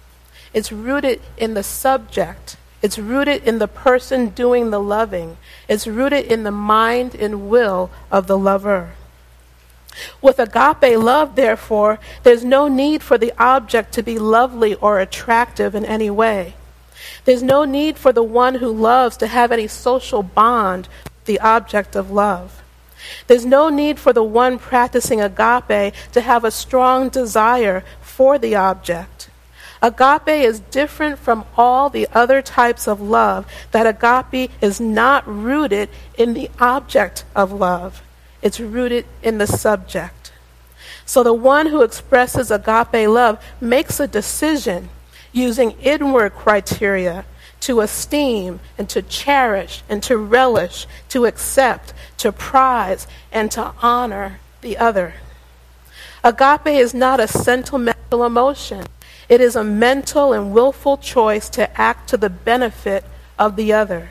It's 0.53 0.71
rooted 0.71 1.19
in 1.35 1.55
the 1.55 1.63
subject. 1.63 2.57
It's 2.83 2.99
rooted 2.99 3.43
in 3.43 3.57
the 3.57 3.67
person 3.67 4.29
doing 4.29 4.69
the 4.69 4.79
loving. 4.79 5.37
It's 5.67 5.87
rooted 5.87 6.31
in 6.31 6.43
the 6.43 6.51
mind 6.51 7.15
and 7.15 7.49
will 7.49 7.89
of 8.11 8.27
the 8.27 8.37
lover. 8.37 8.91
With 10.21 10.37
agape 10.37 10.99
love, 10.99 11.35
therefore, 11.35 11.97
there's 12.21 12.45
no 12.45 12.67
need 12.67 13.01
for 13.01 13.17
the 13.17 13.33
object 13.39 13.93
to 13.93 14.03
be 14.03 14.19
lovely 14.19 14.75
or 14.75 14.99
attractive 14.99 15.73
in 15.73 15.85
any 15.85 16.11
way. 16.11 16.53
There's 17.25 17.41
no 17.41 17.63
need 17.63 17.97
for 17.97 18.13
the 18.13 18.21
one 18.21 18.55
who 18.55 18.69
loves 18.69 19.17
to 19.17 19.25
have 19.25 19.51
any 19.51 19.65
social 19.65 20.21
bond 20.21 20.87
the 21.25 21.39
object 21.39 21.95
of 21.95 22.11
love. 22.11 22.61
There's 23.27 23.45
no 23.45 23.69
need 23.69 23.99
for 23.99 24.13
the 24.13 24.23
one 24.23 24.57
practicing 24.59 25.21
agape 25.21 25.93
to 26.13 26.21
have 26.21 26.43
a 26.43 26.51
strong 26.51 27.09
desire 27.09 27.83
for 28.01 28.37
the 28.37 28.55
object. 28.55 29.29
Agape 29.81 30.29
is 30.29 30.61
different 30.61 31.19
from 31.19 31.43
all 31.57 31.89
the 31.89 32.07
other 32.13 32.41
types 32.41 32.87
of 32.87 33.01
love, 33.01 33.45
that 33.71 33.85
agape 33.85 34.49
is 34.61 34.79
not 34.79 35.27
rooted 35.27 35.89
in 36.17 36.33
the 36.33 36.49
object 36.57 37.25
of 37.35 37.51
love, 37.51 38.01
it's 38.41 38.61
rooted 38.61 39.05
in 39.21 39.39
the 39.39 39.47
subject. 39.47 40.31
So 41.05 41.21
the 41.21 41.33
one 41.33 41.67
who 41.67 41.81
expresses 41.81 42.49
agape 42.49 43.09
love 43.09 43.43
makes 43.59 43.99
a 43.99 44.07
decision 44.07 44.87
using 45.33 45.71
inward 45.81 46.33
criteria 46.33 47.25
to 47.63 47.79
esteem 47.79 48.59
and 48.77 48.89
to 48.89 49.01
cherish 49.01 49.83
and 49.87 50.03
to 50.03 50.17
relish, 50.17 50.85
to 51.07 51.25
accept, 51.25 51.93
to 52.17 52.31
prize, 52.31 53.07
and 53.31 53.49
to 53.51 53.73
honor 53.81 54.39
the 54.59 54.77
other. 54.77 55.13
Agape 56.25 56.67
is 56.67 56.93
not 56.93 57.21
a 57.21 57.27
sentimental 57.27 58.25
emotion. 58.25 58.85
It 59.29 59.39
is 59.39 59.55
a 59.55 59.63
mental 59.63 60.33
and 60.33 60.53
willful 60.53 60.97
choice 60.97 61.47
to 61.51 61.79
act 61.79 62.09
to 62.09 62.17
the 62.17 62.29
benefit 62.29 63.05
of 63.39 63.55
the 63.55 63.71
other. 63.71 64.09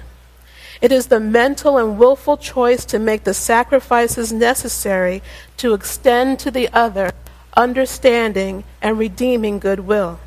It 0.80 0.90
is 0.90 1.08
the 1.08 1.20
mental 1.20 1.76
and 1.76 1.98
willful 1.98 2.38
choice 2.38 2.86
to 2.86 2.98
make 2.98 3.24
the 3.24 3.34
sacrifices 3.34 4.32
necessary 4.32 5.22
to 5.58 5.74
extend 5.74 6.38
to 6.40 6.50
the 6.50 6.70
other 6.72 7.12
understanding 7.54 8.64
and 8.80 8.98
redeeming 8.98 9.58
goodwill. 9.58 10.18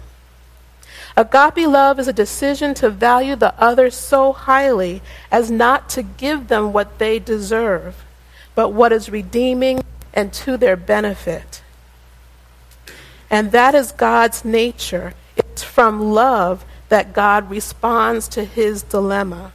Agape 1.17 1.67
love 1.67 1.97
is 1.97 2.09
a 2.09 2.13
decision 2.13 2.73
to 2.75 2.89
value 2.89 3.35
the 3.35 3.53
other 3.61 3.89
so 3.89 4.33
highly 4.33 5.01
as 5.31 5.49
not 5.49 5.87
to 5.89 6.03
give 6.03 6.49
them 6.49 6.73
what 6.73 6.99
they 6.99 7.19
deserve, 7.19 8.03
but 8.53 8.69
what 8.69 8.91
is 8.91 9.09
redeeming 9.09 9.81
and 10.13 10.33
to 10.33 10.57
their 10.57 10.75
benefit. 10.75 11.61
And 13.29 13.51
that 13.53 13.73
is 13.75 13.91
God's 13.93 14.43
nature. 14.43 15.13
It's 15.37 15.63
from 15.63 16.11
love 16.13 16.65
that 16.89 17.13
God 17.13 17.49
responds 17.49 18.27
to 18.29 18.43
his 18.43 18.83
dilemma. 18.83 19.53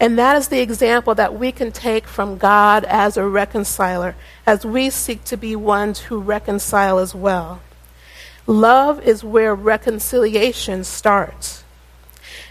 And 0.00 0.18
that 0.18 0.36
is 0.36 0.48
the 0.48 0.60
example 0.60 1.14
that 1.14 1.38
we 1.38 1.52
can 1.52 1.72
take 1.72 2.06
from 2.06 2.38
God 2.38 2.84
as 2.84 3.18
a 3.18 3.26
reconciler, 3.26 4.16
as 4.46 4.64
we 4.64 4.88
seek 4.88 5.24
to 5.24 5.36
be 5.36 5.54
ones 5.54 6.00
who 6.00 6.18
reconcile 6.18 6.98
as 6.98 7.14
well. 7.14 7.60
Love 8.50 9.00
is 9.06 9.22
where 9.22 9.54
reconciliation 9.54 10.82
starts. 10.82 11.62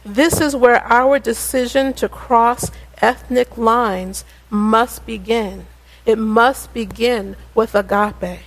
This 0.06 0.40
is 0.40 0.56
where 0.56 0.82
our 0.86 1.20
decision 1.20 1.92
to 1.96 2.08
cross 2.08 2.72
ethnic 3.02 3.58
lines 3.58 4.24
must 4.50 5.06
begin. 5.06 5.68
It 6.06 6.18
must 6.18 6.74
begin 6.74 7.36
with 7.54 7.76
agape. 7.76 8.40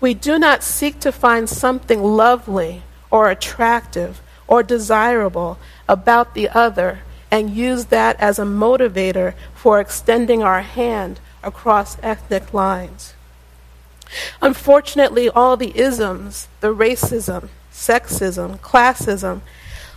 We 0.00 0.14
do 0.14 0.36
not 0.36 0.64
seek 0.64 0.98
to 1.00 1.12
find 1.12 1.48
something 1.48 2.02
lovely 2.02 2.82
or 3.08 3.30
attractive 3.30 4.20
or 4.48 4.64
desirable 4.64 5.58
about 5.88 6.34
the 6.34 6.48
other 6.48 7.02
and 7.30 7.50
use 7.50 7.84
that 7.84 8.18
as 8.18 8.40
a 8.40 8.44
motivator 8.44 9.34
for 9.54 9.78
extending 9.78 10.42
our 10.42 10.62
hand 10.62 11.20
across 11.44 11.98
ethnic 12.02 12.52
lines. 12.52 13.14
Unfortunately, 14.40 15.28
all 15.28 15.56
the 15.56 15.76
isms, 15.78 16.48
the 16.60 16.74
racism, 16.74 17.48
sexism, 17.72 18.58
classism, 18.60 19.40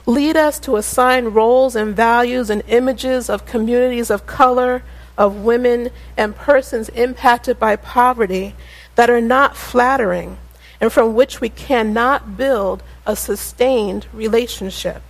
lead 0.06 0.38
us 0.38 0.60
to 0.60 0.76
assign 0.76 1.26
roles 1.26 1.76
and 1.76 1.96
values 1.96 2.50
and 2.50 2.64
images 2.68 3.30
of 3.30 3.46
communities 3.46 4.10
of 4.10 4.26
color, 4.26 4.84
of 5.18 5.44
women, 5.44 5.90
and 6.18 6.36
persons 6.36 6.90
impacted 6.90 7.60
by 7.60 7.76
poverty 7.76 8.56
that 8.96 9.10
are 9.10 9.22
not 9.22 9.58
flattering 9.58 10.38
and 10.80 10.92
from 10.92 11.16
which 11.16 11.42
we 11.42 11.50
cannot 11.50 12.38
build 12.38 12.84
a 13.06 13.16
sustained 13.16 14.08
relationship. 14.14 15.02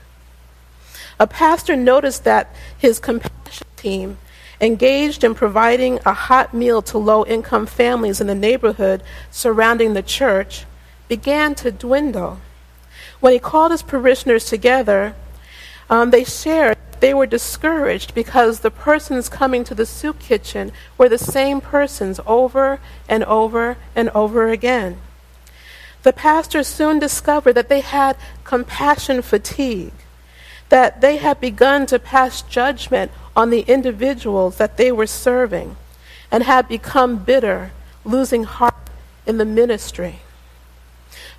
A 1.19 1.27
pastor 1.27 1.75
noticed 1.75 2.23
that 2.23 2.53
his 2.77 2.99
compassion 2.99 3.67
team, 3.75 4.17
engaged 4.61 5.23
in 5.23 5.35
providing 5.35 5.99
a 6.05 6.13
hot 6.13 6.53
meal 6.53 6.81
to 6.81 6.97
low 6.97 7.25
income 7.25 7.65
families 7.65 8.21
in 8.21 8.27
the 8.27 8.35
neighborhood 8.35 9.03
surrounding 9.31 9.93
the 9.93 10.03
church, 10.03 10.65
began 11.07 11.55
to 11.55 11.71
dwindle. 11.71 12.39
When 13.19 13.33
he 13.33 13.39
called 13.39 13.71
his 13.71 13.83
parishioners 13.83 14.45
together, 14.45 15.15
um, 15.89 16.11
they 16.11 16.23
shared 16.23 16.77
they 16.99 17.13
were 17.13 17.25
discouraged 17.25 18.15
because 18.15 18.59
the 18.59 18.71
persons 18.71 19.29
coming 19.29 19.63
to 19.65 19.75
the 19.75 19.85
soup 19.85 20.19
kitchen 20.19 20.71
were 20.97 21.09
the 21.09 21.17
same 21.17 21.61
persons 21.61 22.19
over 22.25 22.79
and 23.07 23.23
over 23.25 23.77
and 23.95 24.09
over 24.11 24.49
again. 24.49 24.97
The 26.03 26.13
pastor 26.13 26.63
soon 26.63 26.99
discovered 26.99 27.53
that 27.53 27.69
they 27.69 27.81
had 27.81 28.17
compassion 28.43 29.21
fatigue, 29.21 29.93
that 30.69 31.01
they 31.01 31.17
had 31.17 31.39
begun 31.39 31.85
to 31.87 31.99
pass 31.99 32.41
judgment 32.41 33.11
on 33.35 33.49
the 33.49 33.61
individuals 33.61 34.57
that 34.57 34.77
they 34.77 34.91
were 34.91 35.07
serving, 35.07 35.75
and 36.31 36.43
had 36.43 36.67
become 36.67 37.17
bitter, 37.17 37.71
losing 38.03 38.43
heart 38.43 38.73
in 39.25 39.37
the 39.37 39.45
ministry. 39.45 40.19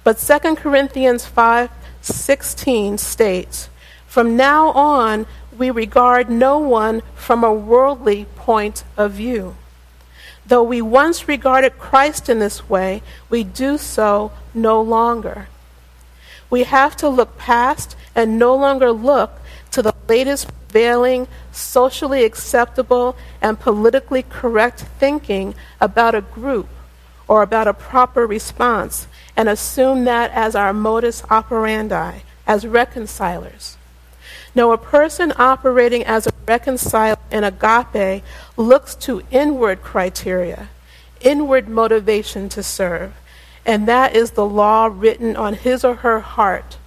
But 0.04 0.18
2 0.18 0.56
Corinthians 0.56 1.24
5:16 1.24 2.98
states, 2.98 3.68
"From 4.06 4.36
now 4.36 4.70
on 4.70 5.26
we 5.58 5.70
regard 5.70 6.28
no 6.30 6.58
one 6.58 7.02
from 7.14 7.42
a 7.42 7.52
worldly 7.52 8.26
point 8.36 8.84
of 8.96 9.12
view. 9.12 9.56
Though 10.46 10.62
we 10.62 10.80
once 10.80 11.28
regarded 11.28 11.78
Christ 11.78 12.28
in 12.28 12.38
this 12.38 12.68
way, 12.68 13.02
we 13.28 13.42
do 13.42 13.78
so 13.78 14.32
no 14.54 14.80
longer. 14.80 15.48
We 16.48 16.62
have 16.64 16.96
to 16.98 17.08
look 17.08 17.36
past 17.36 17.96
and 18.16 18.38
no 18.38 18.56
longer 18.56 18.90
look 18.90 19.38
to 19.70 19.82
the 19.82 19.94
latest 20.08 20.48
prevailing, 20.48 21.28
socially 21.52 22.24
acceptable, 22.24 23.16
and 23.40 23.60
politically 23.60 24.22
correct 24.22 24.80
thinking 24.98 25.54
about 25.80 26.14
a 26.14 26.20
group 26.20 26.68
or 27.28 27.42
about 27.42 27.68
a 27.68 27.74
proper 27.74 28.26
response 28.26 29.06
and 29.36 29.48
assume 29.48 30.04
that 30.04 30.30
as 30.32 30.56
our 30.56 30.72
modus 30.72 31.22
operandi, 31.30 32.20
as 32.46 32.66
reconcilers. 32.66 33.76
Now, 34.54 34.72
a 34.72 34.78
person 34.78 35.32
operating 35.36 36.04
as 36.04 36.26
a 36.26 36.32
reconciler 36.48 37.18
in 37.30 37.44
agape 37.44 38.24
looks 38.56 38.94
to 38.96 39.22
inward 39.30 39.82
criteria, 39.82 40.68
inward 41.20 41.68
motivation 41.68 42.48
to 42.50 42.62
serve, 42.62 43.12
and 43.66 43.86
that 43.86 44.16
is 44.16 44.30
the 44.30 44.46
law 44.46 44.88
written 44.90 45.36
on 45.36 45.54
his 45.54 45.84
or 45.84 45.96
her 45.96 46.20
heart 46.20 46.78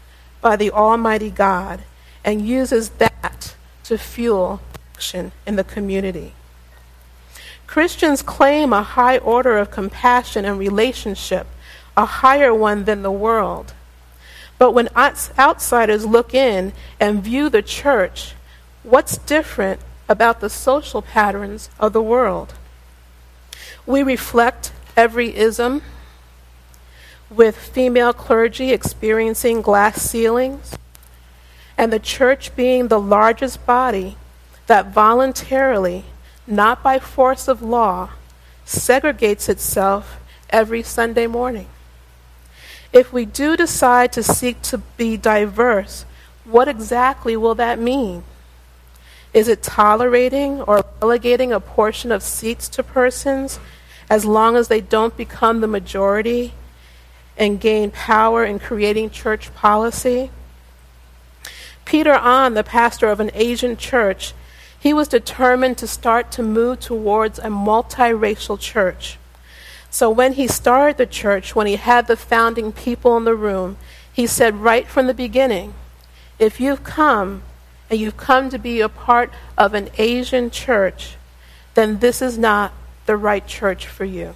by 0.41 0.56
the 0.56 0.71
Almighty 0.71 1.30
God, 1.30 1.84
and 2.23 2.47
uses 2.47 2.89
that 2.91 3.56
to 3.84 3.97
fuel 3.97 4.62
action 4.95 5.32
in 5.45 5.56
the 5.56 5.63
community. 5.63 6.34
Christians 7.67 8.21
claim 8.21 8.73
a 8.73 8.84
high 8.84 9.17
order 9.19 9.58
of 9.58 9.71
compassion 9.71 10.43
and 10.43 10.58
relationship, 10.58 11.47
a 11.95 12.06
higher 12.06 12.54
one 12.54 12.86
than 12.86 13.04
the 13.04 13.12
world. 13.12 13.73
But 14.58 14.71
when 14.71 14.89
outsiders 14.95 16.06
look 16.06 16.34
in 16.34 16.73
and 16.99 17.23
view 17.23 17.49
the 17.49 17.62
church, 17.62 18.34
what's 18.84 19.17
different 19.17 19.80
about 20.10 20.39
the 20.39 20.49
social 20.49 21.02
patterns 21.02 21.69
of 21.80 21.93
the 21.93 22.02
world? 22.02 22.56
We 23.86 24.04
reflect 24.04 24.73
every 24.97 25.36
ism, 25.36 25.82
with 27.30 27.58
female 27.58 28.13
clergy 28.13 28.72
experiencing 28.72 29.62
glass 29.62 30.02
ceilings, 30.02 30.78
and 31.78 31.94
the 31.94 32.00
church 32.00 32.56
being 32.56 32.88
the 32.88 33.00
largest 33.00 33.65
body 33.65 34.18
that 34.68 34.88
voluntarily, 34.88 36.06
not 36.48 36.84
by 36.84 37.00
force 37.00 37.48
of 37.48 37.62
law, 37.62 38.10
segregates 38.65 39.48
itself 39.48 40.20
every 40.50 40.84
Sunday 40.84 41.28
morning. 41.28 41.68
If 42.92 43.13
we 43.13 43.26
do 43.26 43.56
decide 43.56 44.12
to 44.13 44.24
seek 44.24 44.62
to 44.63 44.80
be 44.80 45.15
diverse, 45.15 46.06
what 46.44 46.68
exactly 46.68 47.38
will 47.38 47.56
that 47.56 47.80
mean? 47.80 48.24
Is 49.34 49.48
it 49.48 49.62
tolerating 49.62 50.62
or 50.62 50.84
relegating 51.00 51.52
a 51.52 51.60
portion 51.60 52.12
of 52.12 52.24
seats 52.24 52.68
to 52.70 52.84
persons 52.84 53.60
as 54.10 54.26
long 54.26 54.56
as 54.56 54.68
they 54.68 54.82
don't 54.82 55.15
become 55.15 55.62
the 55.62 55.68
majority 55.68 56.54
and 57.39 57.60
gain 57.60 57.89
power 57.89 58.45
in 58.45 58.60
creating 58.60 59.10
church 59.10 59.52
policy? 59.56 60.30
Peter 61.86 62.13
An, 62.13 62.54
the 62.54 62.63
pastor 62.63 63.08
of 63.08 63.19
an 63.19 63.32
Asian 63.34 63.75
church, 63.75 64.34
he 64.80 64.93
was 64.93 65.08
determined 65.08 65.78
to 65.80 65.88
start 65.88 66.32
to 66.34 66.43
move 66.43 66.80
towards 66.80 67.39
a 67.39 67.43
multiracial 67.43 68.60
church. 68.60 69.17
So 69.89 70.10
when 70.10 70.34
he 70.34 70.47
started 70.47 70.97
the 70.97 71.08
church, 71.08 71.56
when 71.56 71.65
he 71.65 71.78
had 71.78 72.06
the 72.06 72.15
founding 72.15 72.71
people 72.71 73.17
in 73.17 73.23
the 73.23 73.36
room, 73.36 73.78
he 74.13 74.28
said 74.28 74.58
right 74.58 74.86
from 74.88 75.08
the 75.08 75.13
beginning, 75.13 75.73
if 76.38 76.60
you've 76.60 76.84
come 76.84 77.41
and 77.89 77.99
you've 77.99 78.17
come 78.17 78.49
to 78.49 78.60
be 78.60 78.82
a 78.82 78.89
part 78.89 79.32
of 79.58 79.73
an 79.73 79.89
Asian 79.97 80.52
church, 80.52 81.15
then 81.73 81.99
this 81.99 82.21
is 82.21 82.38
not 82.38 82.71
the 83.08 83.17
right 83.17 83.47
church 83.47 83.88
for 83.88 84.06
you. 84.06 84.36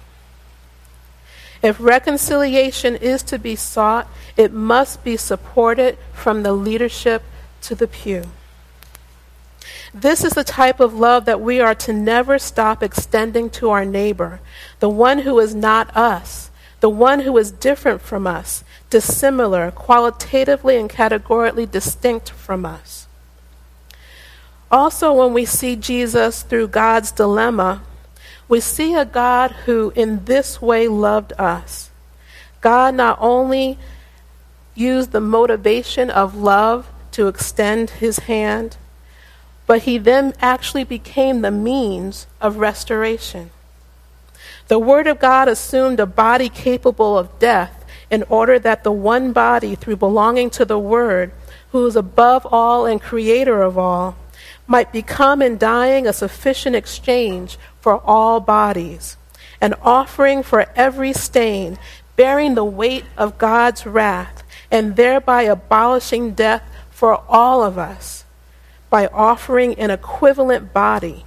If 1.64 1.80
reconciliation 1.80 2.94
is 2.94 3.22
to 3.22 3.38
be 3.38 3.56
sought, 3.56 4.06
it 4.36 4.52
must 4.52 5.02
be 5.02 5.16
supported 5.16 5.96
from 6.12 6.42
the 6.42 6.52
leadership 6.52 7.22
to 7.62 7.74
the 7.74 7.88
pew. 7.88 8.24
This 9.94 10.24
is 10.24 10.34
the 10.34 10.44
type 10.44 10.78
of 10.78 10.92
love 10.92 11.24
that 11.24 11.40
we 11.40 11.60
are 11.60 11.74
to 11.76 11.92
never 11.94 12.38
stop 12.38 12.82
extending 12.82 13.48
to 13.50 13.70
our 13.70 13.86
neighbor, 13.86 14.40
the 14.80 14.90
one 14.90 15.20
who 15.20 15.38
is 15.38 15.54
not 15.54 15.96
us, 15.96 16.50
the 16.80 16.90
one 16.90 17.20
who 17.20 17.34
is 17.38 17.50
different 17.50 18.02
from 18.02 18.26
us, 18.26 18.62
dissimilar, 18.90 19.70
qualitatively 19.70 20.76
and 20.76 20.90
categorically 20.90 21.64
distinct 21.64 22.28
from 22.28 22.66
us. 22.66 23.06
Also, 24.70 25.14
when 25.14 25.32
we 25.32 25.46
see 25.46 25.76
Jesus 25.76 26.42
through 26.42 26.68
God's 26.68 27.10
dilemma, 27.10 27.80
we 28.48 28.60
see 28.60 28.94
a 28.94 29.04
God 29.04 29.52
who 29.64 29.92
in 29.94 30.24
this 30.24 30.60
way 30.60 30.88
loved 30.88 31.32
us. 31.38 31.90
God 32.60 32.94
not 32.94 33.18
only 33.20 33.78
used 34.74 35.12
the 35.12 35.20
motivation 35.20 36.10
of 36.10 36.34
love 36.34 36.88
to 37.12 37.28
extend 37.28 37.90
his 37.90 38.20
hand, 38.20 38.76
but 39.66 39.82
he 39.82 39.98
then 39.98 40.34
actually 40.40 40.84
became 40.84 41.40
the 41.40 41.50
means 41.50 42.26
of 42.40 42.56
restoration. 42.56 43.50
The 44.68 44.78
Word 44.78 45.06
of 45.06 45.18
God 45.18 45.48
assumed 45.48 46.00
a 46.00 46.06
body 46.06 46.48
capable 46.48 47.16
of 47.16 47.38
death 47.38 47.84
in 48.10 48.24
order 48.24 48.58
that 48.58 48.84
the 48.84 48.92
one 48.92 49.32
body, 49.32 49.74
through 49.74 49.96
belonging 49.96 50.50
to 50.50 50.64
the 50.64 50.78
Word, 50.78 51.32
who 51.72 51.86
is 51.86 51.96
above 51.96 52.46
all 52.50 52.86
and 52.86 53.00
creator 53.00 53.62
of 53.62 53.78
all, 53.78 54.16
might 54.66 54.92
become 54.92 55.42
in 55.42 55.58
dying 55.58 56.06
a 56.06 56.12
sufficient 56.12 56.74
exchange 56.74 57.58
for 57.80 58.00
all 58.04 58.40
bodies, 58.40 59.16
an 59.60 59.74
offering 59.82 60.42
for 60.42 60.66
every 60.74 61.12
stain, 61.12 61.78
bearing 62.16 62.54
the 62.54 62.64
weight 62.64 63.04
of 63.16 63.38
God's 63.38 63.86
wrath, 63.86 64.42
and 64.70 64.96
thereby 64.96 65.42
abolishing 65.42 66.32
death 66.32 66.62
for 66.90 67.22
all 67.28 67.62
of 67.62 67.78
us 67.78 68.24
by 68.88 69.06
offering 69.08 69.74
an 69.74 69.90
equivalent 69.90 70.72
body. 70.72 71.24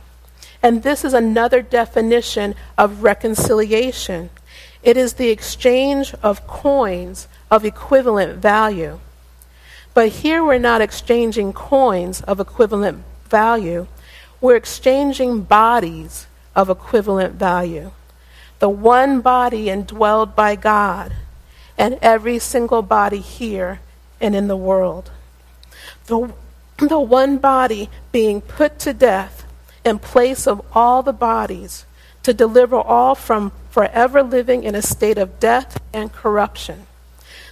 And 0.64 0.84
this 0.84 1.06
is 1.06 1.14
another 1.14 1.62
definition 1.62 2.56
of 2.78 3.04
reconciliation 3.04 4.30
it 4.84 4.96
is 4.96 5.14
the 5.14 5.30
exchange 5.30 6.14
of 6.24 6.48
coins 6.48 7.28
of 7.52 7.66
equivalent 7.66 8.38
value. 8.38 9.00
But 9.94 10.10
here 10.10 10.44
we're 10.44 10.60
not 10.60 10.82
exchanging 10.82 11.52
coins 11.52 12.22
of 12.22 12.40
equivalent 12.40 13.04
value, 13.28 13.88
we're 14.42 14.56
exchanging 14.56 15.42
bodies 15.44 16.28
of 16.56 16.70
equivalent 16.70 17.36
value. 17.36 17.92
the 18.60 18.70
one 18.70 19.22
body 19.22 19.66
indwelled 19.66 20.36
by 20.36 20.56
God, 20.56 21.14
and 21.78 21.98
every 22.02 22.40
single 22.40 22.82
body 22.82 23.20
here 23.20 23.80
and 24.20 24.36
in 24.36 24.48
the 24.48 24.58
world. 24.58 25.12
The, 26.08 26.34
the 26.78 27.00
one 27.00 27.38
body 27.38 27.90
being 28.12 28.42
put 28.42 28.80
to 28.80 28.94
death 28.94 29.46
in 29.86 30.00
place 30.00 30.48
of 30.48 30.62
all 30.74 31.04
the 31.04 31.14
bodies 31.14 31.86
to 32.24 32.34
deliver 32.34 32.76
all 32.76 33.16
from 33.16 33.52
forever 33.70 34.24
living 34.24 34.64
in 34.64 34.76
a 34.76 34.82
state 34.82 35.18
of 35.18 35.40
death 35.40 35.80
and 35.94 36.12
corruption. 36.12 36.88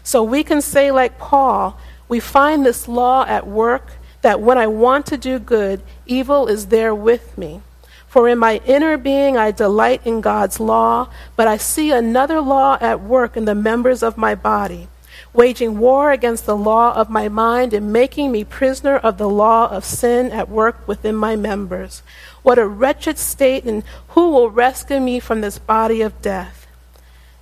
So 0.04 0.24
we 0.24 0.44
can 0.44 0.62
say, 0.62 0.92
like 0.92 1.18
Paul, 1.18 1.80
we 2.10 2.20
find 2.20 2.66
this 2.66 2.88
law 2.88 3.26
at 3.26 3.48
work 3.48 3.94
that 4.26 4.42
when 4.42 4.58
I 4.58 4.66
want 4.66 5.06
to 5.06 5.18
do 5.18 5.38
good, 5.38 5.84
evil 6.08 6.48
is 6.48 6.70
there 6.70 6.96
with 6.96 7.38
me. 7.38 7.62
For 8.08 8.28
in 8.28 8.40
my 8.40 8.60
inner 8.66 8.98
being 8.98 9.38
I 9.38 9.52
delight 9.52 10.02
in 10.04 10.20
God's 10.20 10.60
law, 10.60 11.10
but 11.36 11.48
I 11.48 11.58
see 11.58 11.92
another 11.92 12.42
law 12.42 12.80
at 12.82 13.02
work 13.02 13.38
in 13.38 13.46
the 13.46 13.54
members 13.54 14.02
of 14.02 14.18
my 14.18 14.34
body, 14.34 14.88
waging 15.32 15.78
war 15.78 16.12
against 16.12 16.48
the 16.48 16.58
law 16.58 16.92
of 16.96 17.08
my 17.08 17.30
mind 17.30 17.72
and 17.72 17.94
making 17.94 18.32
me 18.32 18.44
prisoner 18.44 18.98
of 18.98 19.20
the 19.20 19.30
law 19.30 19.70
of 19.70 19.86
sin 19.86 20.32
at 20.32 20.50
work 20.50 20.88
within 20.88 21.16
my 21.16 21.36
members. 21.36 22.02
What 22.42 22.58
a 22.58 22.66
wretched 22.66 23.20
state, 23.20 23.64
and 23.66 23.84
who 24.16 24.32
will 24.32 24.50
rescue 24.50 25.00
me 25.00 25.20
from 25.20 25.42
this 25.42 25.60
body 25.60 26.02
of 26.02 26.20
death? 26.24 26.66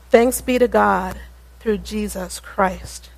Thanks 0.09 0.41
be 0.41 0.59
to 0.59 0.67
God 0.67 1.15
through 1.61 1.77
Jesus 1.77 2.41
Christ. 2.41 3.09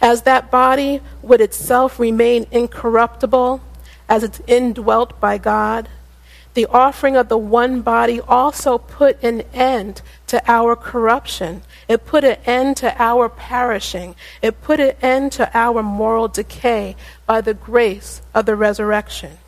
As 0.00 0.22
that 0.22 0.50
body 0.50 1.00
would 1.22 1.40
itself 1.40 1.98
remain 1.98 2.46
incorruptible, 2.50 3.60
as 4.08 4.22
it's 4.22 4.40
indwelt 4.46 5.18
by 5.20 5.38
God, 5.38 5.88
the 6.54 6.66
offering 6.66 7.16
of 7.16 7.28
the 7.28 7.38
one 7.38 7.80
body 7.80 8.20
also 8.20 8.76
put 8.76 9.22
an 9.22 9.42
end 9.54 10.02
to 10.26 10.42
our 10.50 10.74
corruption. 10.74 11.62
It 11.86 12.06
put 12.06 12.24
an 12.24 12.38
end 12.44 12.76
to 12.78 13.00
our 13.00 13.28
perishing. 13.28 14.16
It 14.42 14.60
put 14.60 14.80
an 14.80 14.96
end 15.00 15.32
to 15.32 15.56
our 15.56 15.82
moral 15.82 16.26
decay 16.26 16.96
by 17.24 17.40
the 17.40 17.54
grace 17.54 18.20
of 18.34 18.46
the 18.46 18.56
resurrection. 18.56 19.38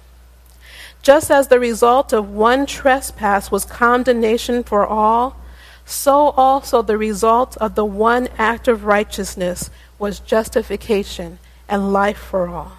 Just 1.02 1.32
as 1.32 1.48
the 1.48 1.58
result 1.58 2.12
of 2.12 2.30
one 2.30 2.66
trespass 2.66 3.50
was 3.50 3.64
condemnation 3.64 4.62
for 4.62 4.86
all, 4.86 5.36
so 5.84 6.30
also 6.30 6.80
the 6.80 6.96
result 6.96 7.56
of 7.56 7.74
the 7.74 7.84
one 7.84 8.28
act 8.38 8.68
of 8.68 8.84
righteousness 8.84 9.68
was 10.02 10.18
justification 10.18 11.38
and 11.68 11.92
life 11.92 12.18
for 12.18 12.48
all. 12.48 12.72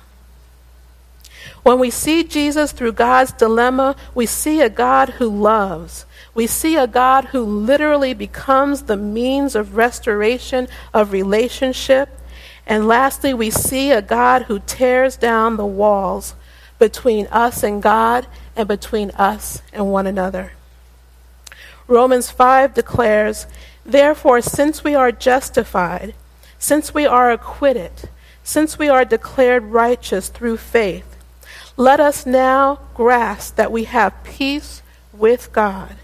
When 1.64 1.80
we 1.80 1.90
see 1.90 2.26
Jesus 2.26 2.74
through 2.74 2.92
God's 2.92 3.32
dilemma, 3.32 3.96
we 4.14 4.26
see 4.26 4.60
a 4.60 4.70
God 4.70 5.12
who 5.12 5.30
loves. 5.30 6.06
We 6.36 6.48
see 6.48 6.76
a 6.76 6.86
God 6.86 7.26
who 7.26 7.42
literally 7.42 8.14
becomes 8.14 8.84
the 8.84 8.98
means 8.98 9.56
of 9.56 9.78
restoration 9.78 10.68
of 10.94 11.14
relationship. 11.14 12.10
And 12.68 12.90
lastly, 12.90 13.34
we 13.34 13.50
see 13.50 13.92
a 13.92 14.02
God 14.02 14.44
who 14.44 14.60
tears 14.60 15.16
down 15.16 15.56
the 15.56 15.66
walls 15.66 16.36
between 16.78 17.28
us 17.28 17.64
and 17.64 17.82
God 17.82 18.28
and 18.54 18.68
between 18.68 19.12
us 19.12 19.62
and 19.72 19.90
one 19.90 20.08
another. 20.08 20.52
Romans 21.88 22.30
5 22.30 22.74
declares, 22.74 23.48
Therefore, 23.86 24.42
since 24.42 24.84
we 24.84 24.94
are 24.94 25.12
justified, 25.12 26.16
since 26.64 26.94
we 26.94 27.06
are 27.06 27.30
acquitted, 27.30 27.92
since 28.42 28.80
we 28.80 28.88
are 28.88 29.04
declared 29.04 29.66
righteous 29.66 30.30
through 30.30 30.56
faith, 30.56 31.18
let 31.76 32.00
us 32.00 32.26
now 32.26 32.80
grasp 32.94 33.58
that 33.58 33.70
we 33.70 33.84
have 33.84 34.24
peace 34.24 34.82
with 35.12 35.52
God. 35.52 35.98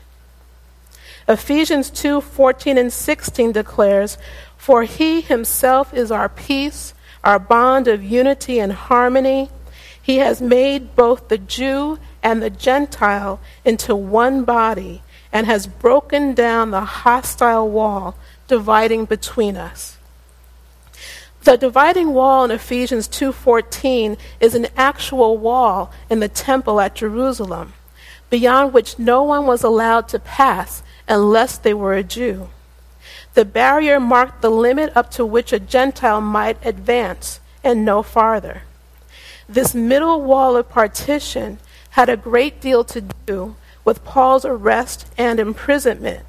Ephesians 1.30 1.90
2 1.90 2.20
14 2.20 2.78
and 2.78 2.92
16 2.92 3.54
declares, 3.54 4.18
For 4.58 4.84
he 4.84 5.22
himself 5.22 5.94
is 5.94 6.12
our 6.12 6.28
peace, 6.28 6.94
our 7.24 7.40
bond 7.40 7.88
of 7.88 8.04
unity 8.04 8.60
and 8.60 8.74
harmony. 8.74 9.50
He 10.02 10.18
has 10.18 10.42
made 10.42 10.94
both 10.94 11.30
the 11.30 11.38
Jew 11.38 12.00
and 12.22 12.44
the 12.44 12.50
Gentile 12.50 13.40
into 13.64 13.96
one 13.96 14.44
body 14.44 15.04
and 15.32 15.48
has 15.48 15.68
broken 15.68 16.34
down 16.34 16.72
the 16.72 16.82
hostile 16.82 17.70
wall 17.70 18.18
dividing 18.50 19.06
between 19.06 19.56
us. 19.56 19.99
The 21.44 21.58
dividing 21.58 22.14
wall 22.14 22.44
in 22.44 22.52
Ephesians 22.52 23.08
2:14 23.08 24.18
is 24.42 24.56
an 24.56 24.68
actual 24.76 25.38
wall 25.38 25.90
in 26.10 26.20
the 26.20 26.28
temple 26.28 26.82
at 26.82 26.96
Jerusalem, 26.96 27.74
beyond 28.30 28.74
which 28.74 29.00
no 29.00 29.24
one 29.24 29.46
was 29.46 29.64
allowed 29.64 30.10
to 30.10 30.20
pass 30.20 30.84
unless 31.08 31.58
they 31.58 31.74
were 31.74 31.94
a 31.94 32.04
Jew. 32.04 32.50
The 33.36 33.46
barrier 33.46 34.02
marked 34.02 34.42
the 34.42 34.52
limit 34.52 34.92
up 34.96 35.10
to 35.12 35.26
which 35.26 35.54
a 35.54 35.60
Gentile 35.60 36.20
might 36.20 36.58
advance 36.66 37.40
and 37.64 37.86
no 37.86 38.04
farther. 38.04 38.64
This 39.48 39.74
middle 39.74 40.22
wall 40.22 40.58
of 40.58 40.70
partition 40.70 41.60
had 41.92 42.10
a 42.10 42.18
great 42.18 42.60
deal 42.60 42.84
to 42.84 43.02
do 43.26 43.56
with 43.86 44.04
Paul's 44.04 44.46
arrest 44.46 45.06
and 45.18 45.40
imprisonment. 45.40 46.26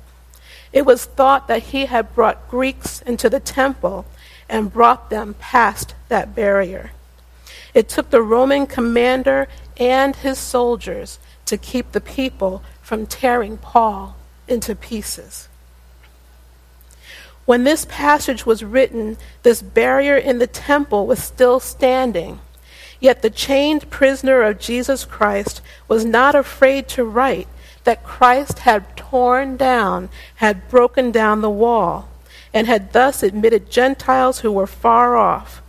It 0.72 0.86
was 0.86 1.04
thought 1.04 1.48
that 1.48 1.64
he 1.74 1.86
had 1.86 2.14
brought 2.14 2.48
Greeks 2.48 3.02
into 3.02 3.28
the 3.28 3.40
temple 3.40 4.06
and 4.50 4.72
brought 4.72 5.08
them 5.08 5.34
past 5.38 5.94
that 6.08 6.34
barrier. 6.34 6.90
It 7.72 7.88
took 7.88 8.10
the 8.10 8.20
Roman 8.20 8.66
commander 8.66 9.48
and 9.78 10.14
his 10.16 10.38
soldiers 10.38 11.18
to 11.46 11.56
keep 11.56 11.92
the 11.92 12.00
people 12.00 12.62
from 12.82 13.06
tearing 13.06 13.56
Paul 13.56 14.16
into 14.48 14.74
pieces. 14.74 15.48
When 17.46 17.64
this 17.64 17.86
passage 17.88 18.44
was 18.44 18.64
written, 18.64 19.16
this 19.42 19.62
barrier 19.62 20.16
in 20.16 20.38
the 20.38 20.46
temple 20.46 21.06
was 21.06 21.22
still 21.22 21.60
standing. 21.60 22.40
Yet 22.98 23.22
the 23.22 23.30
chained 23.30 23.88
prisoner 23.88 24.42
of 24.42 24.60
Jesus 24.60 25.04
Christ 25.04 25.62
was 25.88 26.04
not 26.04 26.34
afraid 26.34 26.86
to 26.88 27.04
write 27.04 27.48
that 27.84 28.04
Christ 28.04 28.60
had 28.60 28.96
torn 28.96 29.56
down, 29.56 30.10
had 30.36 30.68
broken 30.68 31.10
down 31.10 31.40
the 31.40 31.50
wall 31.50 32.08
and 32.52 32.66
had 32.66 32.92
thus 32.92 33.22
admitted 33.22 33.70
Gentiles 33.70 34.40
who 34.40 34.52
were 34.52 34.66
far 34.66 35.16
off, 35.16 35.62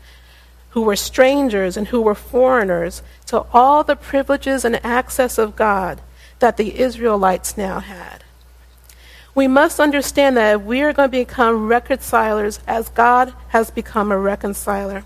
who 0.71 0.81
were 0.81 0.95
strangers 0.95 1.77
and 1.77 1.89
who 1.89 2.01
were 2.01 2.15
foreigners, 2.15 3.01
to 3.27 3.45
all 3.53 3.83
the 3.83 3.95
privileges 3.95 4.65
and 4.65 4.83
access 4.85 5.37
of 5.37 5.55
God 5.55 6.01
that 6.39 6.57
the 6.57 6.79
Israelites 6.79 7.57
now 7.57 7.79
had. 7.79 8.23
We 9.33 9.47
must 9.47 9.79
understand 9.79 10.35
that 10.37 10.55
if 10.55 10.61
we 10.61 10.81
are 10.81 10.91
going 10.91 11.09
to 11.09 11.17
become 11.17 11.67
reconcilers 11.67 12.59
as 12.67 12.89
God 12.89 13.33
has 13.49 13.71
become 13.71 14.11
a 14.11 14.17
reconciler, 14.17 15.05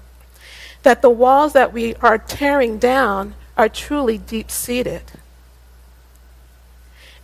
that 0.83 1.01
the 1.01 1.09
walls 1.09 1.53
that 1.53 1.73
we 1.73 1.95
are 1.95 2.17
tearing 2.17 2.79
down 2.79 3.35
are 3.57 3.69
truly 3.69 4.17
deep 4.17 4.49
seated 4.49 5.03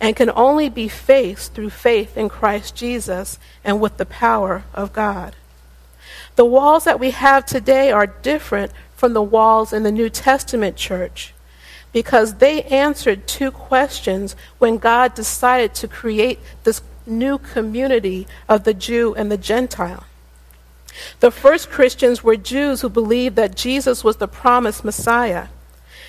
and 0.02 0.16
can 0.16 0.30
only 0.34 0.68
be 0.68 0.88
faced 0.88 1.54
through 1.54 1.70
faith 1.70 2.16
in 2.18 2.28
Christ 2.28 2.74
Jesus 2.74 3.38
and 3.64 3.80
with 3.80 3.98
the 3.98 4.04
power 4.04 4.64
of 4.74 4.92
God. 4.92 5.36
The 6.34 6.44
walls 6.44 6.82
that 6.84 6.98
we 6.98 7.12
have 7.12 7.46
today 7.46 7.92
are 7.92 8.08
different 8.08 8.72
from 8.96 9.12
the 9.12 9.22
walls 9.22 9.72
in 9.72 9.84
the 9.84 9.92
New 9.92 10.10
Testament 10.10 10.76
church 10.76 11.32
because 11.92 12.34
they 12.34 12.62
answered 12.64 13.28
two 13.28 13.52
questions 13.52 14.34
when 14.58 14.78
God 14.78 15.14
decided 15.14 15.72
to 15.74 15.86
create 15.86 16.40
this 16.64 16.82
new 17.06 17.38
community 17.38 18.26
of 18.48 18.64
the 18.64 18.74
Jew 18.74 19.14
and 19.14 19.30
the 19.30 19.36
Gentile. 19.36 20.04
The 21.20 21.30
first 21.30 21.70
Christians 21.70 22.24
were 22.24 22.36
Jews 22.36 22.80
who 22.80 22.88
believed 22.88 23.36
that 23.36 23.56
Jesus 23.56 24.02
was 24.02 24.16
the 24.16 24.28
promised 24.28 24.84
Messiah. 24.84 25.48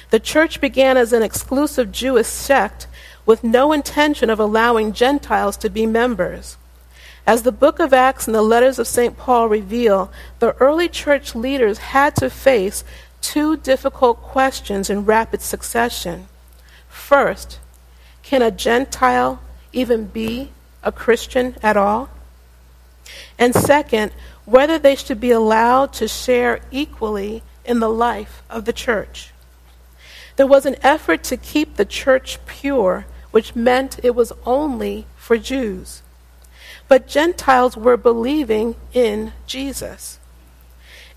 The 0.09 0.19
church 0.19 0.59
began 0.59 0.97
as 0.97 1.13
an 1.13 1.21
exclusive 1.21 1.91
Jewish 1.91 2.27
sect 2.27 2.87
with 3.25 3.43
no 3.43 3.71
intention 3.71 4.29
of 4.29 4.39
allowing 4.39 4.93
Gentiles 4.93 5.57
to 5.57 5.69
be 5.69 5.85
members. 5.85 6.57
As 7.25 7.43
the 7.43 7.53
book 7.53 7.79
of 7.79 7.93
Acts 7.93 8.27
and 8.27 8.35
the 8.35 8.41
letters 8.41 8.79
of 8.79 8.87
St. 8.87 9.17
Paul 9.17 9.47
reveal, 9.47 10.11
the 10.39 10.53
early 10.53 10.89
church 10.89 11.33
leaders 11.33 11.77
had 11.77 12.15
to 12.17 12.29
face 12.29 12.83
two 13.21 13.55
difficult 13.55 14.21
questions 14.21 14.89
in 14.89 15.05
rapid 15.05 15.41
succession. 15.41 16.27
First, 16.89 17.59
can 18.23 18.41
a 18.41 18.51
Gentile 18.51 19.41
even 19.71 20.05
be 20.05 20.51
a 20.83 20.91
Christian 20.91 21.55
at 21.63 21.77
all? 21.77 22.09
And 23.39 23.55
second, 23.55 24.11
whether 24.45 24.77
they 24.77 24.95
should 24.95 25.21
be 25.21 25.31
allowed 25.31 25.93
to 25.93 26.07
share 26.07 26.59
equally 26.71 27.41
in 27.63 27.79
the 27.79 27.89
life 27.89 28.43
of 28.49 28.65
the 28.65 28.73
church. 28.73 29.31
There 30.35 30.47
was 30.47 30.65
an 30.65 30.75
effort 30.81 31.23
to 31.25 31.37
keep 31.37 31.75
the 31.75 31.85
church 31.85 32.39
pure 32.45 33.05
which 33.33 33.55
meant 33.55 33.99
it 34.03 34.13
was 34.13 34.31
only 34.45 35.07
for 35.17 35.39
Jews. 35.39 36.03
But 36.87 37.07
Gentiles 37.07 37.75
were 37.75 37.97
believing 37.97 38.75
in 38.93 39.33
Jesus. 39.47 40.19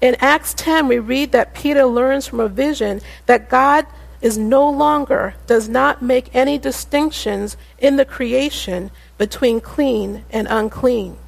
In 0.00 0.16
Acts 0.18 0.54
10, 0.54 0.88
we 0.88 0.98
read 0.98 1.32
that 1.32 1.52
Peter 1.52 1.84
learns 1.84 2.26
from 2.26 2.40
a 2.40 2.48
vision 2.48 3.02
that 3.26 3.50
God 3.50 3.84
is 4.22 4.38
no 4.38 4.66
longer, 4.70 5.34
does 5.46 5.68
not 5.68 6.00
make 6.00 6.34
any 6.34 6.56
distinctions 6.56 7.54
in 7.78 7.96
the 7.96 8.06
creation 8.06 8.90
between 9.18 9.60
clean 9.60 10.24
and 10.30 10.46
unclean. 10.48 11.18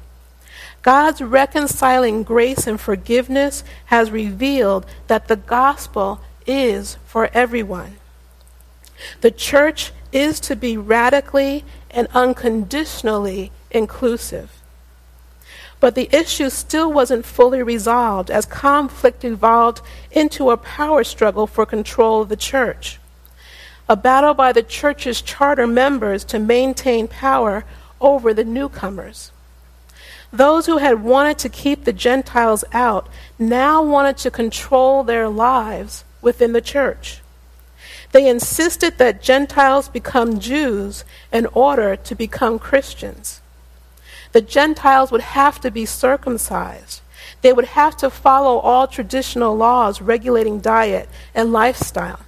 God's 0.81 1.21
reconciling 1.21 2.23
grace 2.23 2.65
and 2.65 2.81
forgiveness 2.81 3.63
has 3.85 4.09
revealed 4.09 4.87
that 5.05 5.27
the 5.27 5.35
gospel 5.35 6.19
is 6.47 6.97
for 7.05 7.29
everyone. 7.31 7.97
The 9.21 9.29
church 9.29 9.91
is 10.11 10.39
to 10.41 10.55
be 10.55 10.77
radically 10.77 11.63
and 11.91 12.07
unconditionally 12.13 13.51
inclusive. 13.71 14.51
But 15.79 15.95
the 15.95 16.09
issue 16.11 16.49
still 16.49 16.91
wasn't 16.91 17.25
fully 17.25 17.63
resolved 17.63 18.29
as 18.29 18.45
conflict 18.45 19.23
evolved 19.23 19.81
into 20.11 20.49
a 20.49 20.57
power 20.57 21.03
struggle 21.03 21.47
for 21.47 21.65
control 21.65 22.21
of 22.21 22.29
the 22.29 22.35
church. 22.35 22.99
A 23.87 23.95
battle 23.95 24.33
by 24.33 24.51
the 24.51 24.61
church's 24.61 25.21
charter 25.21 25.65
members 25.65 26.23
to 26.25 26.37
maintain 26.37 27.07
power 27.07 27.63
over 28.01 28.33
the 28.33 28.43
newcomers. 28.43 29.31
Those 30.31 30.67
who 30.67 30.77
had 30.77 31.03
wanted 31.03 31.39
to 31.39 31.49
keep 31.49 31.85
the 31.85 31.93
Gentiles 31.93 32.63
out 32.71 33.07
now 33.39 33.81
wanted 33.81 34.17
to 34.17 34.31
control 34.31 35.03
their 35.03 35.27
lives 35.27 36.03
within 36.21 36.53
the 36.53 36.61
church. 36.61 37.21
They 38.11 38.27
insisted 38.27 38.97
that 38.97 39.21
Gentiles 39.21 39.87
become 39.87 40.39
Jews 40.39 41.05
in 41.31 41.45
order 41.47 41.95
to 41.95 42.15
become 42.15 42.57
Christians. 42.57 43.41
The 44.31 44.41
Gentiles 44.41 45.11
would 45.11 45.21
have 45.21 45.59
to 45.61 45.71
be 45.71 45.85
circumcised. 45.85 47.01
They 47.41 47.53
would 47.53 47.65
have 47.65 47.95
to 47.97 48.09
follow 48.09 48.57
all 48.59 48.87
traditional 48.87 49.55
laws 49.55 50.01
regulating 50.01 50.59
diet 50.59 51.09
and 51.35 51.53
lifestyle. 51.53 52.19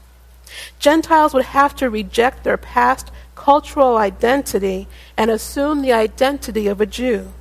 Gentiles 0.79 1.33
would 1.33 1.45
have 1.45 1.75
to 1.77 1.89
reject 1.89 2.43
their 2.43 2.57
past 2.57 3.11
cultural 3.35 3.97
identity 3.97 4.87
and 5.17 5.31
assume 5.31 5.81
the 5.81 5.93
identity 5.93 6.67
of 6.67 6.81
a 6.81 6.85
Jew. 6.85 7.33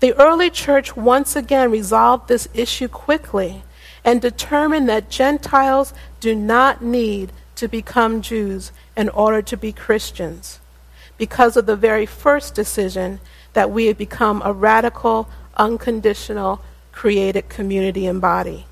The 0.00 0.14
early 0.14 0.50
church 0.50 0.96
once 0.96 1.36
again 1.36 1.70
resolved 1.70 2.28
this 2.28 2.48
issue 2.52 2.88
quickly 2.88 3.62
and 4.04 4.20
determined 4.20 4.88
that 4.88 5.10
Gentiles 5.10 5.92
do 6.20 6.34
not 6.34 6.82
need 6.82 7.32
to 7.56 7.68
become 7.68 8.22
Jews 8.22 8.72
in 8.96 9.08
order 9.08 9.42
to 9.42 9.56
be 9.56 9.72
Christians 9.72 10.60
because 11.16 11.56
of 11.56 11.66
the 11.66 11.76
very 11.76 12.06
first 12.06 12.54
decision 12.54 13.20
that 13.52 13.70
we 13.70 13.86
have 13.86 13.98
become 13.98 14.40
a 14.44 14.52
radical, 14.52 15.28
unconditional, 15.56 16.62
created 16.92 17.48
community 17.48 18.06
and 18.06 18.20
body. 18.20 18.66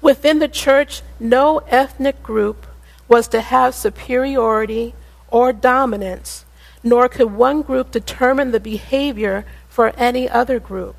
Within 0.00 0.38
the 0.38 0.48
church, 0.48 1.02
no 1.18 1.58
ethnic 1.68 2.22
group 2.22 2.66
was 3.08 3.28
to 3.28 3.40
have 3.40 3.74
superiority 3.74 4.94
or 5.28 5.52
dominance, 5.52 6.44
nor 6.82 7.08
could 7.08 7.32
one 7.32 7.62
group 7.62 7.90
determine 7.90 8.52
the 8.52 8.60
behavior 8.60 9.44
for 9.68 9.92
any 9.96 10.28
other 10.28 10.58
group. 10.58 10.96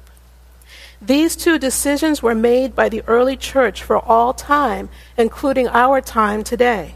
These 1.01 1.35
two 1.35 1.59
decisions 1.59 2.23
were 2.23 2.35
made 2.35 2.75
by 2.75 2.89
the 2.89 3.03
early 3.05 3.37
church 3.37 3.83
for 3.83 3.99
all 3.99 4.33
time, 4.33 4.89
including 5.15 5.67
our 5.67 6.01
time 6.01 6.43
today. 6.43 6.95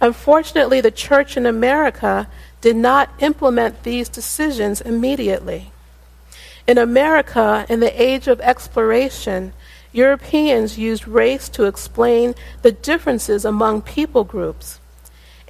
Unfortunately, 0.00 0.80
the 0.80 0.90
church 0.90 1.36
in 1.36 1.46
America 1.46 2.28
did 2.60 2.76
not 2.76 3.10
implement 3.18 3.82
these 3.82 4.08
decisions 4.08 4.80
immediately. 4.80 5.72
In 6.66 6.76
America, 6.76 7.64
in 7.68 7.80
the 7.80 8.00
age 8.00 8.28
of 8.28 8.40
exploration, 8.42 9.54
Europeans 9.90 10.76
used 10.76 11.08
race 11.08 11.48
to 11.48 11.64
explain 11.64 12.34
the 12.60 12.72
differences 12.72 13.44
among 13.44 13.82
people 13.82 14.22
groups 14.22 14.80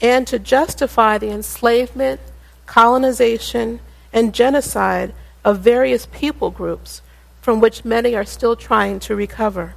and 0.01 0.29
to 0.29 0.39
justify 0.39 1.19
the 1.19 1.31
enslavement, 1.31 2.21
colonization, 2.67 3.81
and 4.13 4.33
genocide 4.33 5.13
of 5.45 5.59
various 5.59 6.07
people 6.07 6.51
groups 6.51 7.03
from 7.41 7.61
which 7.61 7.85
many 7.85 8.15
are 8.15 8.25
still 8.25 8.57
trying 8.57 9.01
to 9.01 9.17
recover. 9.17 9.75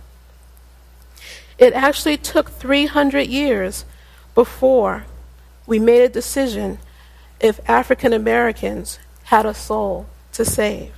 It 1.58 1.74
actually 1.74 2.17
took 2.17 2.50
300 2.50 3.28
years 3.28 3.86
before 4.34 5.06
we 5.67 5.80
made 5.80 6.02
a 6.02 6.10
decision 6.10 6.80
if 7.39 7.60
African 7.69 8.13
Americans 8.13 9.00
had 9.26 9.45
a 9.45 9.54
soul 9.54 10.08
to 10.34 10.43
save. 10.43 10.93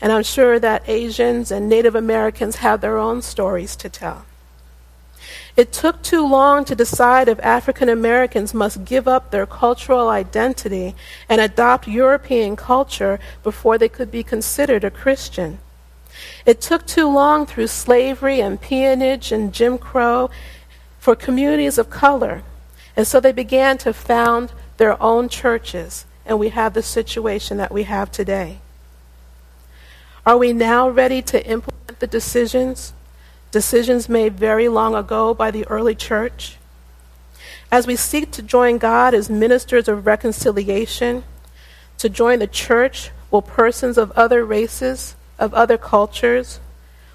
And 0.00 0.12
I'm 0.12 0.22
sure 0.22 0.58
that 0.60 0.88
Asians 0.88 1.50
and 1.50 1.68
Native 1.68 1.94
Americans 1.94 2.56
have 2.56 2.80
their 2.80 2.96
own 2.96 3.20
stories 3.22 3.74
to 3.76 3.88
tell. 3.88 4.24
It 5.56 5.72
took 5.72 6.02
too 6.02 6.26
long 6.26 6.64
to 6.64 6.74
decide 6.74 7.28
if 7.28 7.40
African 7.40 7.88
Americans 7.88 8.54
must 8.54 8.84
give 8.84 9.08
up 9.08 9.30
their 9.30 9.46
cultural 9.46 10.08
identity 10.08 10.94
and 11.28 11.40
adopt 11.40 11.88
European 11.88 12.56
culture 12.56 13.18
before 13.42 13.78
they 13.78 13.88
could 13.88 14.10
be 14.10 14.22
considered 14.22 14.84
a 14.84 14.90
Christian. 14.90 15.58
It 16.46 16.60
took 16.60 16.86
too 16.86 17.08
long 17.08 17.46
through 17.46 17.66
slavery 17.68 18.40
and 18.40 18.60
peonage 18.60 19.32
and 19.32 19.52
Jim 19.52 19.78
Crow 19.78 20.30
for 20.98 21.14
communities 21.14 21.78
of 21.78 21.90
color. 21.90 22.42
And 22.96 23.06
so 23.06 23.20
they 23.20 23.32
began 23.32 23.78
to 23.78 23.92
found 23.92 24.52
their 24.76 25.00
own 25.02 25.28
churches, 25.28 26.04
and 26.26 26.38
we 26.38 26.48
have 26.50 26.74
the 26.74 26.82
situation 26.82 27.56
that 27.58 27.72
we 27.72 27.84
have 27.84 28.10
today. 28.10 28.58
Are 30.26 30.36
we 30.36 30.52
now 30.52 30.88
ready 30.88 31.22
to 31.22 31.46
implement 31.46 32.00
the 32.00 32.06
decisions 32.06 32.92
decisions 33.50 34.08
made 34.08 34.34
very 34.34 34.68
long 34.68 34.94
ago 34.94 35.34
by 35.34 35.50
the 35.50 35.66
early 35.68 35.94
church. 35.94 36.56
As 37.70 37.86
we 37.86 37.96
seek 37.96 38.30
to 38.32 38.42
join 38.42 38.78
God 38.78 39.14
as 39.14 39.28
ministers 39.28 39.88
of 39.88 40.06
reconciliation, 40.06 41.24
to 41.98 42.08
join 42.08 42.38
the 42.38 42.46
church, 42.46 43.10
will 43.30 43.42
persons 43.42 43.98
of 43.98 44.10
other 44.12 44.44
races, 44.44 45.14
of 45.38 45.52
other 45.54 45.76
cultures, 45.76 46.60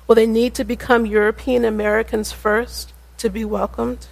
will 0.08 0.16
they 0.16 0.28
need 0.28 0.54
to 0.56 0.64
become 0.64 1.06
European 1.06 1.66
Americans 1.66 2.32
first 2.32 2.94
to 3.18 3.30
be 3.30 3.46
welcomed? 3.46 4.08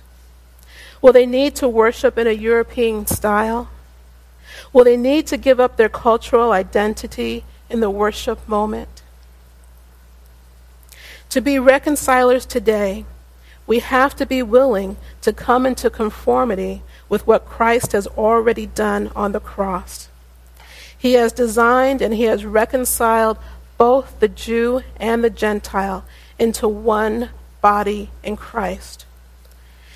Will 1.01 1.13
they 1.13 1.25
need 1.25 1.55
to 1.55 1.67
worship 1.67 2.17
in 2.17 2.27
a 2.27 2.31
European 2.31 3.05
style? 3.07 3.69
Will 4.71 4.83
they 4.83 4.97
need 4.97 5.27
to 5.27 5.37
give 5.37 5.59
up 5.59 5.77
their 5.77 5.89
cultural 5.89 6.51
identity 6.51 7.43
in 7.69 7.79
the 7.79 7.89
worship 7.89 8.47
moment? 8.47 8.90
To 11.31 11.39
be 11.39 11.59
reconcilers 11.59 12.45
today, 12.45 13.05
we 13.65 13.79
have 13.79 14.17
to 14.17 14.25
be 14.25 14.43
willing 14.43 14.97
to 15.21 15.31
come 15.31 15.65
into 15.65 15.89
conformity 15.89 16.83
with 17.07 17.25
what 17.25 17.45
Christ 17.45 17.93
has 17.93 18.05
already 18.05 18.65
done 18.65 19.09
on 19.15 19.31
the 19.31 19.39
cross. 19.39 20.09
He 20.97 21.13
has 21.13 21.31
designed 21.31 22.01
and 22.01 22.13
he 22.13 22.23
has 22.23 22.43
reconciled 22.43 23.37
both 23.77 24.19
the 24.19 24.27
Jew 24.27 24.81
and 24.97 25.23
the 25.23 25.29
Gentile 25.29 26.03
into 26.37 26.67
one 26.67 27.29
body 27.61 28.09
in 28.23 28.35
Christ. 28.35 29.05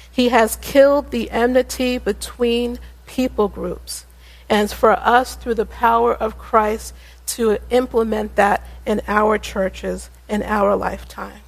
He 0.09 0.29
has 0.29 0.55
killed 0.55 1.11
the 1.11 1.29
enmity 1.31 1.97
between 1.97 2.79
people 3.07 3.49
groups. 3.49 4.05
And 4.47 4.71
for 4.71 4.91
us, 4.91 5.35
through 5.35 5.55
the 5.55 5.65
power 5.65 6.13
of 6.13 6.37
Christ, 6.37 6.93
to 7.27 7.57
implement 7.69 8.35
that 8.35 8.65
in 8.85 9.01
our 9.07 9.37
churches 9.37 10.09
in 10.27 10.43
our 10.43 10.75
lifetime. 10.75 11.41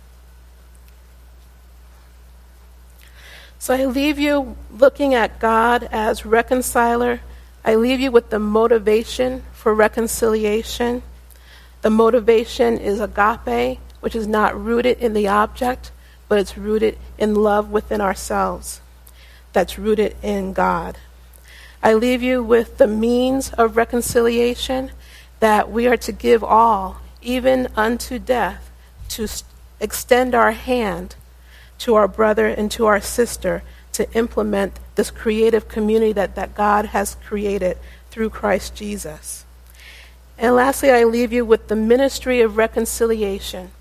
So 3.60 3.74
I 3.74 3.86
leave 3.86 4.20
you 4.20 4.56
looking 4.72 5.14
at 5.14 5.40
God 5.40 5.88
as 5.92 6.26
reconciler. 6.26 7.22
I 7.66 7.76
leave 7.76 8.00
you 8.00 8.12
with 8.12 8.30
the 8.30 8.40
motivation 8.40 9.44
for 9.52 9.74
reconciliation. 9.74 11.02
The 11.82 11.90
motivation 11.90 12.78
is 12.78 13.00
agape, 13.00 13.80
which 14.00 14.16
is 14.16 14.28
not 14.28 14.60
rooted 14.60 15.00
in 15.00 15.14
the 15.14 15.28
object, 15.28 15.92
but 16.30 16.40
it's 16.40 16.58
rooted 16.58 16.98
in 17.18 17.36
love 17.36 17.72
within 17.72 18.00
ourselves. 18.00 18.80
That's 19.54 19.80
rooted 19.80 20.16
in 20.22 20.54
God. 20.54 20.98
I 21.82 21.94
leave 21.94 22.22
you 22.22 22.44
with 22.44 22.78
the 22.78 22.88
means 22.88 23.52
of 23.54 23.76
reconciliation 23.76 24.92
that 25.40 25.72
we 25.72 25.88
are 25.88 25.98
to 25.98 26.12
give 26.12 26.44
all, 26.44 27.02
even 27.22 27.68
unto 27.76 28.20
death, 28.20 28.72
to 29.10 29.28
extend 29.80 30.34
our 30.34 30.52
hand 30.52 31.16
to 31.80 31.96
our 31.96 32.08
brother 32.08 32.48
and 32.48 32.72
to 32.72 32.86
our 32.86 33.00
sister 33.00 33.64
to 33.94 34.12
implement 34.14 34.80
this 34.96 35.12
creative 35.12 35.68
community 35.68 36.14
that, 36.14 36.36
that 36.36 36.56
God 36.56 36.86
has 36.86 37.16
created 37.16 37.78
through 38.12 38.30
Christ 38.30 38.76
Jesus. 38.76 39.46
And 40.38 40.56
lastly, 40.56 40.92
I 40.92 41.04
leave 41.04 41.34
you 41.34 41.46
with 41.46 41.68
the 41.68 41.76
ministry 41.76 42.42
of 42.42 42.58
reconciliation. 42.58 43.72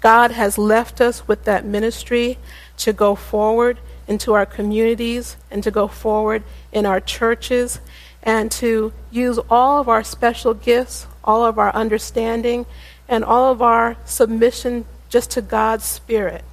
God 0.00 0.30
has 0.30 0.56
left 0.56 1.00
us 1.00 1.26
with 1.26 1.44
that 1.44 1.64
ministry 1.64 2.38
to 2.78 2.92
go 2.92 3.14
forward 3.16 3.78
into 4.06 4.34
our 4.34 4.46
communities 4.46 5.36
and 5.50 5.64
to 5.64 5.70
go 5.70 5.88
forward 5.88 6.44
in 6.70 6.86
our 6.86 7.00
churches 7.00 7.80
and 8.26 8.50
to 8.50 8.92
use 9.10 9.38
all 9.48 9.80
of 9.80 9.88
our 9.88 10.02
special 10.02 10.52
gifts, 10.52 11.06
all 11.24 11.46
of 11.46 11.58
our 11.58 11.72
understanding, 11.74 12.66
and 13.08 13.24
all 13.24 13.52
of 13.52 13.62
our 13.62 13.96
submission 14.04 14.84
just 15.08 15.30
to 15.30 15.40
God's 15.40 15.84
Spirit 15.84 16.44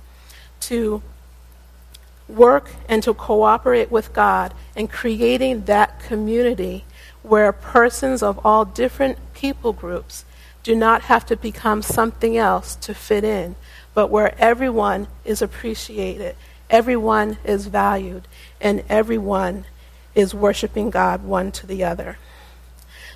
to 0.61 1.01
work 2.29 2.69
and 2.87 3.03
to 3.03 3.13
cooperate 3.13 3.91
with 3.91 4.13
God 4.13 4.53
in 4.75 4.87
creating 4.87 5.65
that 5.65 5.99
community 5.99 6.85
where 7.21 7.51
persons 7.51 8.23
of 8.23 8.39
all 8.45 8.65
different 8.65 9.17
people 9.33 9.73
groups 9.73 10.25
do 10.61 10.75
not 10.75 11.03
have 11.03 11.25
to 11.25 11.35
become 11.35 11.81
something 11.81 12.37
else 12.37 12.75
to 12.75 12.93
fit 12.93 13.23
in, 13.23 13.55
but 13.93 14.09
where 14.09 14.33
everyone 14.37 15.07
is 15.25 15.41
appreciated, 15.41 16.35
everyone 16.69 17.37
is 17.43 17.67
valued, 17.67 18.27
and 18.61 18.83
everyone 18.87 19.65
is 20.15 20.33
worshiping 20.33 20.89
God 20.89 21.23
one 21.23 21.51
to 21.53 21.67
the 21.67 21.83
other. 21.83 22.17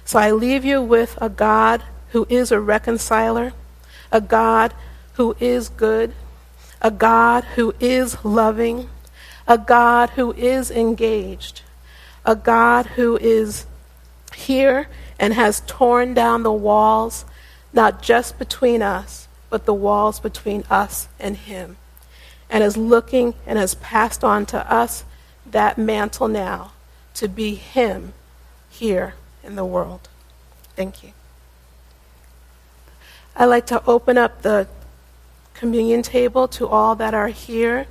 So 0.06 0.20
I 0.20 0.32
leave 0.32 0.64
you 0.64 0.82
with 0.82 1.18
a 1.22 1.30
God 1.30 1.84
who 2.12 2.26
is 2.30 2.52
a 2.52 2.60
reconciler, 2.60 3.54
a 4.12 4.22
God 4.22 4.74
who 5.14 5.36
is 5.40 5.70
good, 5.70 6.14
a 6.82 6.92
God 6.92 7.44
who 7.56 7.74
is 7.80 8.24
loving, 8.24 8.90
a 9.48 9.58
God 9.58 10.12
who 10.12 10.32
is 10.34 10.72
engaged, 10.72 11.62
a 12.26 12.36
God 12.36 12.86
who 12.86 13.18
is 13.18 13.66
here 14.36 14.88
and 15.20 15.34
has 15.34 15.62
torn 15.68 16.14
down 16.14 16.44
the 16.44 16.54
walls, 16.54 17.26
not 17.74 18.02
just 18.02 18.40
between 18.40 18.82
us, 18.82 19.28
but 19.50 19.66
the 19.66 19.74
walls 19.74 20.20
between 20.20 20.64
us 20.70 21.08
and 21.20 21.36
Him, 21.36 21.78
and 22.50 22.64
is 22.64 22.78
looking 22.78 23.34
and 23.46 23.58
has 23.58 23.76
passed 23.76 24.24
on 24.24 24.46
to 24.48 24.72
us 24.72 25.04
that 25.46 25.78
mantle 25.78 26.28
now 26.28 26.72
to 27.18 27.28
be 27.28 27.56
Him 27.56 28.14
here 28.70 29.16
in 29.44 29.56
the 29.56 29.66
world. 29.66 30.08
Thank 30.76 31.04
you. 31.04 31.14
I'd 33.36 33.46
like 33.46 33.66
to 33.68 33.84
open 33.86 34.18
up 34.18 34.44
the 34.44 34.68
communion 35.54 36.04
table 36.04 36.48
to 36.50 36.68
all 36.68 36.96
that 36.96 37.14
are 37.14 37.30
here. 37.30 37.88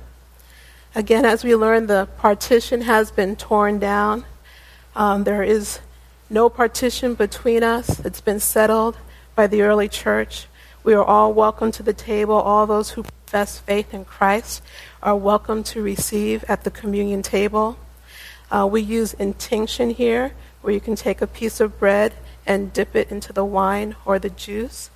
Again, 0.95 1.25
as 1.25 1.43
we 1.43 1.55
learned, 1.55 1.89
the 1.89 2.07
partition 2.17 2.81
has 2.81 3.11
been 3.11 3.35
torn 3.35 3.79
down. 3.79 4.23
Um, 4.95 5.25
there 5.25 5.43
is 5.43 5.79
no 6.29 6.49
partition 6.49 7.13
between 7.13 7.63
us. 7.63 7.99
It's 8.05 8.21
been 8.21 8.39
settled 8.39 8.97
by 9.35 9.47
the 9.47 9.61
early 9.61 9.89
church. 9.89 10.47
We 10.83 10.93
are 10.93 11.03
all 11.03 11.33
welcome 11.33 11.71
to 11.73 11.83
the 11.83 11.93
table. 11.93 12.35
All 12.35 12.65
those 12.65 12.91
who 12.91 13.03
profess 13.03 13.59
faith 13.59 13.93
in 13.93 14.05
Christ 14.05 14.63
are 15.03 15.15
welcome 15.15 15.63
to 15.63 15.81
receive 15.81 16.45
at 16.47 16.63
the 16.63 16.71
communion 16.71 17.21
table. 17.21 17.77
Uh, 18.49 18.67
we 18.69 18.81
use 18.81 19.13
intinction 19.13 19.89
here, 19.89 20.33
where 20.61 20.73
you 20.73 20.79
can 20.79 20.95
take 20.95 21.21
a 21.21 21.27
piece 21.27 21.59
of 21.59 21.77
bread 21.79 22.13
and 22.45 22.71
dip 22.71 22.95
it 22.95 23.11
into 23.11 23.33
the 23.33 23.45
wine 23.45 23.95
or 24.05 24.19
the 24.19 24.29
juice. 24.29 24.89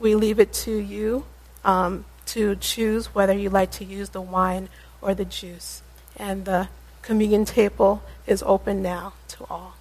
We 0.00 0.14
leave 0.14 0.40
it 0.40 0.52
to 0.64 0.76
you 0.76 1.24
um, 1.64 2.04
to 2.26 2.56
choose 2.56 3.14
whether 3.14 3.32
you 3.32 3.48
like 3.48 3.70
to 3.72 3.84
use 3.84 4.10
the 4.10 4.20
wine 4.20 4.68
or 5.00 5.14
the 5.14 5.24
juice. 5.24 5.82
And 6.16 6.44
the 6.44 6.68
communion 7.02 7.44
table 7.44 8.02
is 8.26 8.42
open 8.44 8.82
now 8.82 9.14
to 9.28 9.44
all. 9.48 9.74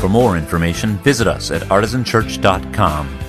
For 0.00 0.08
more 0.08 0.36
information, 0.36 0.96
visit 0.98 1.26
us 1.26 1.50
at 1.50 1.62
artisanchurch.com 1.62 3.27